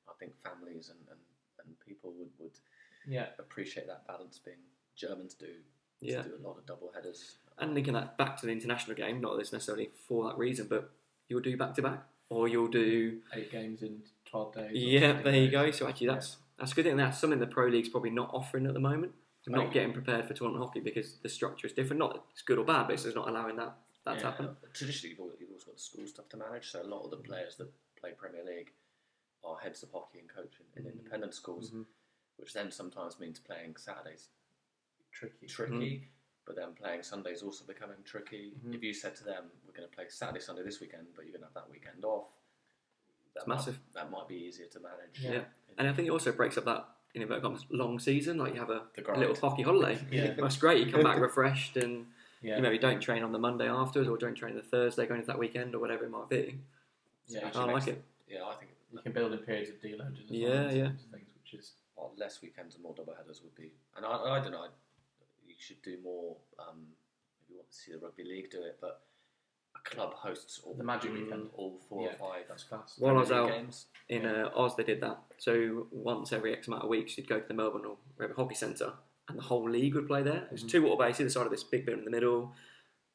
I 0.08 0.12
think 0.20 0.36
families 0.44 0.90
and, 0.90 1.00
and, 1.10 1.20
and 1.66 1.80
people 1.80 2.12
would, 2.12 2.30
would 2.38 2.60
Yeah. 3.08 3.30
appreciate 3.40 3.88
that 3.88 4.06
balance. 4.06 4.38
Being 4.38 4.58
Germans 5.00 5.34
do 5.34 5.48
Yeah. 6.02 6.22
do 6.22 6.36
a 6.36 6.44
lot 6.48 6.58
of 6.58 6.66
double 6.66 6.92
headers. 6.94 7.38
And 7.58 7.74
linking 7.74 7.94
that 7.94 8.18
back 8.18 8.38
to 8.38 8.46
the 8.46 8.52
international 8.52 8.96
game, 8.96 9.20
not 9.22 9.34
that 9.36 9.40
it's 9.42 9.52
necessarily 9.54 9.92
for 10.08 10.30
that 10.30 10.38
reason, 10.38 10.68
but 10.68 10.92
you'll 11.28 11.42
do 11.42 11.56
back 11.58 11.74
to 11.76 11.82
back, 11.82 12.08
or 12.30 12.48
you'll 12.48 12.68
do 12.70 13.22
Eight 13.34 13.52
games 13.52 13.82
in 13.82 14.04
12 14.26 14.54
days. 14.54 14.72
Yeah, 14.74 15.14
15 15.16 15.24
there 15.24 15.34
you 15.42 15.48
days. 15.48 15.52
go. 15.52 15.72
So 15.72 15.88
actually, 15.88 16.08
that's 16.08 16.38
that's 16.58 16.74
a 16.74 16.76
good 16.76 16.84
thing. 16.84 16.98
That's 16.98 17.18
something 17.18 17.40
the 17.40 17.48
pro 17.48 17.68
league's 17.68 17.88
probably 17.88 18.10
not 18.10 18.30
offering 18.34 18.66
at 18.68 18.74
the 18.74 18.82
moment. 18.82 19.14
They're 19.46 19.56
not 19.56 19.66
Right. 19.66 19.74
getting 19.74 19.94
prepared 19.94 20.26
for 20.28 20.34
tournament 20.34 20.62
hockey 20.66 20.82
because 20.82 21.18
the 21.20 21.30
structure 21.30 21.66
is 21.66 21.72
different. 21.72 22.00
Not 22.00 22.14
that 22.16 22.24
it's 22.32 22.42
good 22.42 22.58
or 22.58 22.66
bad, 22.66 22.88
but 22.88 22.94
it's 22.96 23.04
just 23.04 23.16
not 23.16 23.30
allowing 23.30 23.56
that 23.56 23.78
that 24.04 24.16
to 24.16 24.20
Yeah. 24.20 24.32
happen. 24.32 24.58
Traditionally, 24.74 25.12
you've 25.12 25.20
always, 25.22 25.40
you've 25.40 25.50
always 25.50 25.64
got 25.66 25.76
the 25.76 25.80
school 25.82 26.06
stuff 26.08 26.28
to 26.30 26.38
manage. 26.38 26.70
So 26.72 26.82
a 26.82 26.84
lot 26.84 27.04
of 27.04 27.12
the 27.12 27.18
players 27.18 27.56
that 27.58 27.70
play 27.98 28.14
Premier 28.14 28.44
League 28.44 28.74
are 29.44 29.58
heads 29.58 29.84
of 29.84 29.92
hockey 29.92 30.20
and 30.20 30.30
coaching 30.30 30.66
in 30.76 30.86
independent 30.86 31.34
schools. 31.34 31.72
Mhm. 31.72 31.86
which 32.38 32.54
then 32.54 32.72
sometimes 32.72 33.20
means 33.20 33.38
playing 33.38 33.76
Saturdays 33.76 34.30
Tricky. 35.20 35.48
tricky, 35.48 36.08
but 36.46 36.56
then 36.56 36.74
playing 36.74 37.04
Sundays 37.04 37.44
also 37.44 37.66
becoming 37.66 37.98
tricky. 38.06 38.54
Mhm. 38.66 38.74
If 38.76 38.84
you 38.84 38.94
said 38.94 39.16
to 39.18 39.24
them, 39.26 39.52
"We're 39.68 39.74
going 39.74 39.88
to 39.90 39.94
play 39.94 40.06
Saturday, 40.08 40.40
Sunday 40.40 40.64
this 40.64 40.80
weekend, 40.80 41.08
but 41.16 41.26
you're 41.26 41.32
going 41.34 41.42
to 41.42 41.48
have 41.48 41.54
that 41.56 41.70
weekend 41.70 42.06
off," 42.06 42.28
that 43.34 43.42
It's 43.42 43.48
might, 43.48 43.56
massive. 43.56 43.80
That 43.94 44.10
might 44.10 44.28
be 44.28 44.36
easier 44.36 44.68
to 44.68 44.80
manage. 44.80 45.20
Yeah. 45.20 45.44
And 45.78 45.88
I 45.88 45.94
think 45.94 46.08
it 46.08 46.12
also 46.12 46.32
breaks 46.32 46.58
up 46.58 46.66
that 46.66 46.88
in 47.14 47.22
inverted 47.22 47.44
commas 47.44 47.66
long 47.70 48.00
season. 48.00 48.38
Like 48.38 48.54
you 48.54 48.60
have 48.60 48.70
a, 48.70 48.88
a 49.08 49.20
little 49.20 49.36
hockey 49.36 49.64
holiday. 49.64 50.00
Yeah. 50.12 50.34
That's 50.36 50.58
great. 50.58 50.86
You 50.86 50.92
come 50.92 51.04
back 51.04 51.20
refreshed 51.30 51.76
and 51.78 52.08
Yeah. 52.42 52.56
you 52.58 52.62
maybe 52.62 52.78
don't 52.78 53.02
train 53.02 53.24
on 53.24 53.32
the 53.34 53.40
Monday 53.40 53.68
afterwards 53.68 54.08
or 54.10 54.18
don't 54.18 54.36
train 54.36 54.56
the 54.56 54.62
Thursday 54.62 55.06
going 55.06 55.20
into 55.22 55.28
that 55.28 55.40
weekend 55.40 55.76
or 55.76 55.80
whatever 55.80 56.06
it 56.06 56.12
might 56.12 56.30
be. 56.30 56.60
So 57.26 57.40
Yeah, 57.40 57.52
I 57.54 57.66
like 57.66 57.88
it. 57.88 58.02
Yeah, 58.28 58.46
I 58.46 58.56
think 58.56 58.72
You 58.94 59.00
can 59.02 59.12
build 59.12 59.34
in 59.34 59.40
periods 59.40 59.70
of 59.70 59.76
deloading. 59.82 60.24
as 60.26 60.32
Yeah, 60.32 60.50
well, 60.66 60.76
yeah. 60.76 60.92
Things 61.12 61.30
which 61.42 61.54
is 61.56 61.74
well, 61.96 62.14
less 62.18 62.42
weekends 62.42 62.76
and 62.76 62.84
more 62.84 62.94
double 62.96 63.14
headers 63.14 63.42
would 63.44 63.56
be. 63.56 63.72
And 63.98 64.06
I, 64.06 64.12
I 64.12 64.40
don't 64.40 64.52
know. 64.52 64.62
I, 64.62 64.66
you 64.68 64.72
should 65.70 65.82
do 65.84 65.98
more. 66.04 66.36
Um, 66.58 66.88
if 67.44 67.50
you 67.50 67.56
want 67.58 67.72
to 67.72 67.78
see 67.78 67.92
the 67.92 68.00
rugby 68.00 68.24
league 68.24 68.50
do 68.52 68.62
it, 68.64 68.78
but 68.82 69.02
a 69.76 69.90
club 69.90 70.14
hosts 70.14 70.62
all 70.66 70.74
the 70.74 70.84
magic 70.84 71.14
weekend. 71.14 71.50
all 71.56 71.80
four 71.88 72.04
Yeah, 72.04 72.14
or 72.20 72.34
five 72.34 72.44
That's 72.50 72.64
fast. 72.64 73.00
While 73.00 73.16
I 73.18 73.20
was 73.20 73.30
Premier 73.30 73.44
out 73.44 73.52
games. 73.52 73.86
in 74.10 74.26
uh, 74.26 74.50
Oz, 74.56 74.76
they 74.76 74.84
did 74.84 75.02
that. 75.02 75.20
So 75.38 75.88
once 75.92 76.34
every 76.34 76.54
X 76.54 76.68
amount 76.68 76.84
of 76.84 76.90
weeks, 76.90 77.18
you'd 77.18 77.30
go 77.30 77.40
to 77.40 77.48
the 77.48 77.54
Melbourne 77.54 77.86
or 77.86 77.98
wherever 78.16 78.34
hockey 78.34 78.56
centre, 78.56 78.94
and 79.28 79.38
the 79.38 79.44
whole 79.44 79.70
league 79.70 79.94
would 79.96 80.08
play 80.08 80.24
there. 80.24 80.44
It 80.46 80.52
was 80.52 80.64
Mhm. 80.64 80.70
two 80.72 80.82
water 80.84 81.04
bases, 81.06 81.26
the 81.26 81.30
side 81.40 81.46
of 81.46 81.52
this 81.52 81.64
big 81.64 81.86
bit 81.86 81.98
in 81.98 82.04
the 82.04 82.12
middle, 82.12 82.54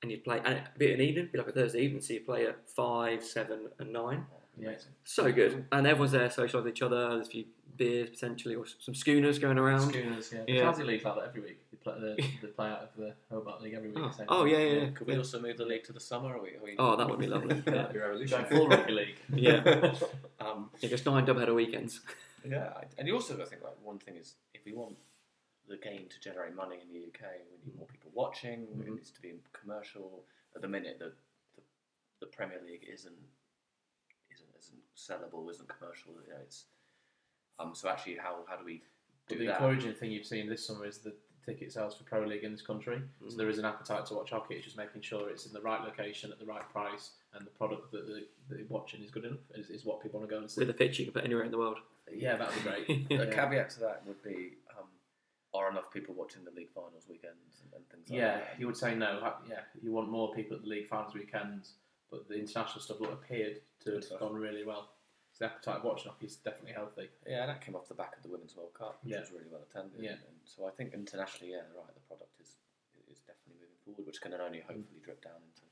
and 0.03 0.11
you'd 0.13 0.23
play. 0.25 0.41
And 0.45 0.59
it'd 0.59 0.79
be 0.79 0.93
an 0.93 1.01
evening, 1.01 1.29
be 1.33 1.39
like 1.39 1.49
a 1.49 1.53
Thursday 1.53 1.81
evening, 1.83 2.03
so 2.03 2.15
you 2.15 2.21
play 2.21 2.47
at 2.47 2.69
five, 2.71 3.25
seven, 3.25 3.71
and 3.79 3.93
nine. 3.93 4.27
Oh, 4.33 4.37
Yeah. 4.57 4.79
So 5.03 5.33
good, 5.33 5.67
and 5.73 5.87
everyone's 5.87 6.13
there 6.13 6.29
socialising 6.29 6.55
with 6.65 6.69
each 6.69 6.83
other. 6.83 7.09
There's 7.09 7.27
a 7.27 7.31
few 7.31 7.47
beers 7.77 8.11
potentially, 8.11 8.55
or 8.55 8.65
some 8.67 8.95
schooners 8.95 9.41
going 9.41 9.59
around. 9.59 9.81
Schooners, 9.91 10.33
yeah. 10.33 10.45
Yeah. 10.47 10.73
The 10.73 10.83
Tassie 10.83 10.87
League's 10.87 11.05
like 11.05 11.17
that 11.17 11.25
every 11.29 11.41
week. 11.41 11.64
They 11.85 11.91
play, 11.93 12.01
the, 12.01 12.17
they 12.43 12.49
play 12.49 12.69
out 12.69 12.83
of 12.83 12.89
the 12.97 13.15
Hobart 13.31 13.63
League 13.63 13.75
every 13.75 13.91
week. 13.91 13.99
Oh, 14.03 14.13
oh 14.29 14.45
yeah, 14.45 14.59
yeah, 14.59 14.81
yeah. 14.83 14.91
Could 14.91 15.07
we 15.07 15.17
also 15.17 15.41
move 15.41 15.57
the 15.57 15.65
league 15.67 15.85
to 15.85 15.93
the 15.93 16.01
summer? 16.01 16.37
Are 16.37 16.43
we, 16.43 16.51
are 16.57 16.63
we, 16.63 16.75
Oh, 16.79 16.97
that 16.97 17.09
would 17.09 17.19
be 17.19 17.27
lovely. 17.27 17.55
That'd 17.61 17.75
yeah, 17.75 17.87
be 17.93 17.99
Going 17.99 18.11
revolutionary. 18.11 18.49
full 18.51 18.69
rugby 18.69 18.93
league. 18.93 19.17
yeah. 19.35 19.95
um, 20.41 20.71
yeah 20.81 20.89
just 20.89 21.07
nine 21.07 21.25
double 21.25 21.41
header 21.41 21.55
weekends. 21.55 22.01
yeah. 22.49 22.73
And 22.99 23.07
you 23.09 23.15
also, 23.15 23.35
I 23.41 23.45
think, 23.45 23.63
like 23.63 23.77
one 23.83 23.99
thing 23.99 24.17
is 24.17 24.35
if 24.55 24.65
we 24.65 24.73
want 24.73 24.97
the 25.69 25.77
game 25.77 26.07
to 26.11 26.21
generate 26.21 26.55
money 26.55 26.77
in 26.83 26.89
the 26.93 27.07
UK, 27.07 27.31
we 27.51 27.59
need 27.71 27.77
more 27.79 27.87
people 27.87 28.11
watching. 28.15 28.63
It 28.81 28.87
Mhm. 28.87 28.95
needs 28.97 29.11
to 29.11 29.21
be 29.23 29.35
commercial. 29.53 30.25
At 30.57 30.63
the 30.63 30.69
minute, 30.69 30.99
the 30.99 31.13
the, 31.57 31.63
the 32.21 32.27
Premier 32.27 32.61
League 32.65 32.87
isn't 32.93 33.15
isn't 34.33 34.49
isn't 34.59 34.83
sellable, 34.97 35.51
isn't 35.51 35.69
commercial. 35.69 36.13
You 36.27 36.33
know, 36.35 36.41
it's 36.43 36.65
um. 37.59 37.75
So 37.75 37.89
actually, 37.89 38.17
how 38.17 38.45
how 38.49 38.57
do 38.57 38.65
we 38.65 38.75
do 38.79 38.83
But 39.29 39.39
the 39.39 39.47
that? 39.47 39.53
encouraging 39.61 39.95
thing 39.95 40.11
you've 40.13 40.27
seen 40.27 40.49
this 40.49 40.67
summer 40.67 40.85
is 40.87 40.99
the 40.99 41.15
ticket 41.45 41.73
sales 41.73 41.97
for 41.97 42.05
Pro 42.05 42.25
League 42.27 42.45
in 42.45 42.53
this 42.53 42.63
country. 42.63 42.97
Mm. 43.23 43.31
So 43.31 43.37
there 43.37 43.49
is 43.49 43.59
an 43.59 43.65
appetite 43.65 44.07
to 44.07 44.15
watch 44.15 44.31
hockey. 44.31 44.55
It's 44.55 44.65
just 44.65 44.77
making 44.77 45.03
sure 45.03 45.29
it's 45.29 45.47
in 45.47 45.53
the 45.53 45.61
right 45.61 45.83
location 45.83 46.31
at 46.33 46.39
the 46.39 46.47
right 46.47 46.69
price, 46.73 47.11
and 47.35 47.47
the 47.47 47.51
product 47.51 47.93
that 47.93 48.07
the, 48.07 48.27
that 48.49 48.59
you're 48.59 48.69
watching 48.69 49.03
is 49.03 49.11
good 49.11 49.25
enough. 49.25 49.39
Is, 49.55 49.71
is 49.71 49.85
what 49.85 50.03
people 50.03 50.21
want 50.21 50.31
to 50.31 50.35
go 50.37 50.41
and 50.41 50.51
see. 50.51 50.61
With 50.61 50.71
a 50.71 50.75
pitch 50.75 50.99
you 50.99 51.05
can 51.07 51.15
put 51.15 51.25
anywhere 51.25 51.45
in 51.45 51.51
the 51.51 51.59
world. 51.59 51.79
yeah, 52.13 52.37
that'd 52.37 52.55
be 52.55 52.61
great. 52.69 53.11
A 53.21 53.27
Yeah. 53.27 53.35
caveat 53.35 53.71
to 53.71 53.81
that 53.81 54.03
would 54.07 54.23
be, 54.23 54.55
um, 54.79 54.87
are 55.55 55.71
enough 55.71 55.91
people 55.93 56.15
watching 56.15 56.45
the 56.45 56.51
league 56.51 56.71
finals 56.75 57.05
weekends 57.09 57.63
and, 57.63 57.73
and 57.75 57.89
things 57.91 58.11
like 58.11 58.19
Yeah, 58.19 58.37
that? 58.39 58.57
you 58.59 58.67
would 58.67 58.77
say 58.77 58.95
no. 58.95 59.33
Yeah, 59.49 59.61
you 59.83 59.93
want 59.93 60.11
more 60.11 60.33
people 60.35 60.57
at 60.57 60.63
the 60.63 60.69
league 60.69 60.89
finals 60.89 61.15
weekends, 61.15 61.75
but 62.11 62.29
the 62.29 62.35
international 62.39 62.81
stuff 62.81 63.01
look 63.01 63.13
appeared 63.13 63.61
to 63.85 63.93
have 63.95 64.21
gone 64.21 64.35
really 64.35 64.65
well. 64.65 64.91
The 65.39 65.47
appetite 65.47 65.77
of 65.79 65.85
watching 65.85 66.11
hockey 66.13 66.27
is 66.27 66.37
definitely 66.37 66.73
healthy. 66.73 67.09
Yeah, 67.27 67.43
and 67.43 67.51
that 67.51 67.61
came 67.61 67.75
off 67.75 67.89
the 67.89 67.95
back 67.95 68.17
of 68.17 68.23
the 68.23 68.29
Women's 68.29 68.57
World 68.57 68.73
Cup, 68.75 68.99
which 69.03 69.13
Yeah. 69.15 69.21
was 69.21 69.33
really 69.33 69.49
well 69.51 69.63
attended. 69.69 70.01
Yeah. 70.01 70.13
And 70.13 70.39
so 70.45 70.67
I 70.67 70.71
think 70.71 70.95
internationally, 70.95 71.53
yeah, 71.53 71.67
right, 71.77 71.93
the 71.95 72.01
product 72.07 72.41
is 72.41 72.57
is 73.11 73.19
definitely 73.21 73.61
moving 73.61 73.77
forward, 73.85 74.07
which 74.07 74.21
can 74.21 74.31
then 74.31 74.41
only 74.41 74.61
hopefully 74.61 75.01
drip 75.03 75.23
down 75.23 75.43
into 75.43 75.63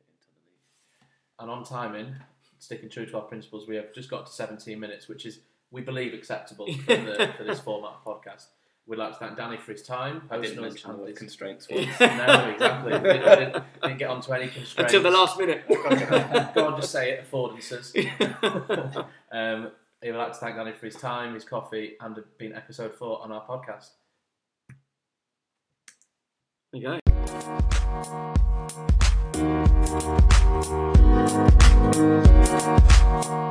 into 0.00 0.28
the 0.32 0.40
league. 0.48 1.08
And 1.38 1.50
on 1.50 1.64
timing, 1.64 2.16
sticking 2.58 2.88
true 2.88 3.06
to 3.06 3.16
our 3.16 3.22
principles, 3.28 3.68
we 3.68 3.76
have 3.76 3.92
just 3.92 4.08
got 4.10 4.26
to 4.26 4.32
17 4.32 4.78
minutes, 4.80 5.08
which 5.08 5.26
is 5.26 5.40
we 5.70 5.82
believe 5.82 6.14
acceptable 6.14 6.66
for, 6.72 6.96
the, 6.96 7.34
for 7.36 7.44
this 7.44 7.60
format 7.68 7.92
of 7.92 8.04
podcast. 8.04 8.46
We'd 8.88 8.98
like 9.00 9.14
to 9.14 9.18
thank 9.18 9.36
Danny 9.36 9.56
for 9.56 9.72
his 9.72 9.82
time. 9.82 10.22
I 10.30 10.38
didn't 10.38 10.62
mention 10.62 11.04
the 11.04 11.12
constraints. 11.12 11.68
no, 11.70 11.76
exactly. 11.76 12.92
Didn't, 12.92 13.02
didn't, 13.02 13.64
didn't 13.82 13.98
get 13.98 14.10
onto 14.10 14.32
any 14.32 14.46
constraints. 14.46 14.94
Until 14.94 15.02
the 15.02 15.10
last 15.10 15.36
minute. 15.36 15.64
Go 16.54 16.68
on, 16.68 16.80
just 16.80 16.92
say 16.92 17.10
it. 17.10 17.28
Affordances. 17.28 17.92
um, 19.32 19.72
he 20.00 20.12
would 20.12 20.18
like 20.18 20.32
to 20.34 20.38
thank 20.38 20.54
Danny 20.54 20.70
for 20.72 20.86
his 20.86 20.94
time, 20.94 21.34
his 21.34 21.44
coffee, 21.44 21.96
and 22.00 22.16
being 22.38 22.52
episode 22.52 22.94
four 22.94 23.20
on 23.22 23.32
our 23.32 23.44
podcast. 23.44 23.88
There 26.72 26.80
you 26.80 27.00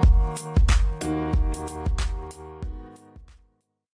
go. 0.01 0.14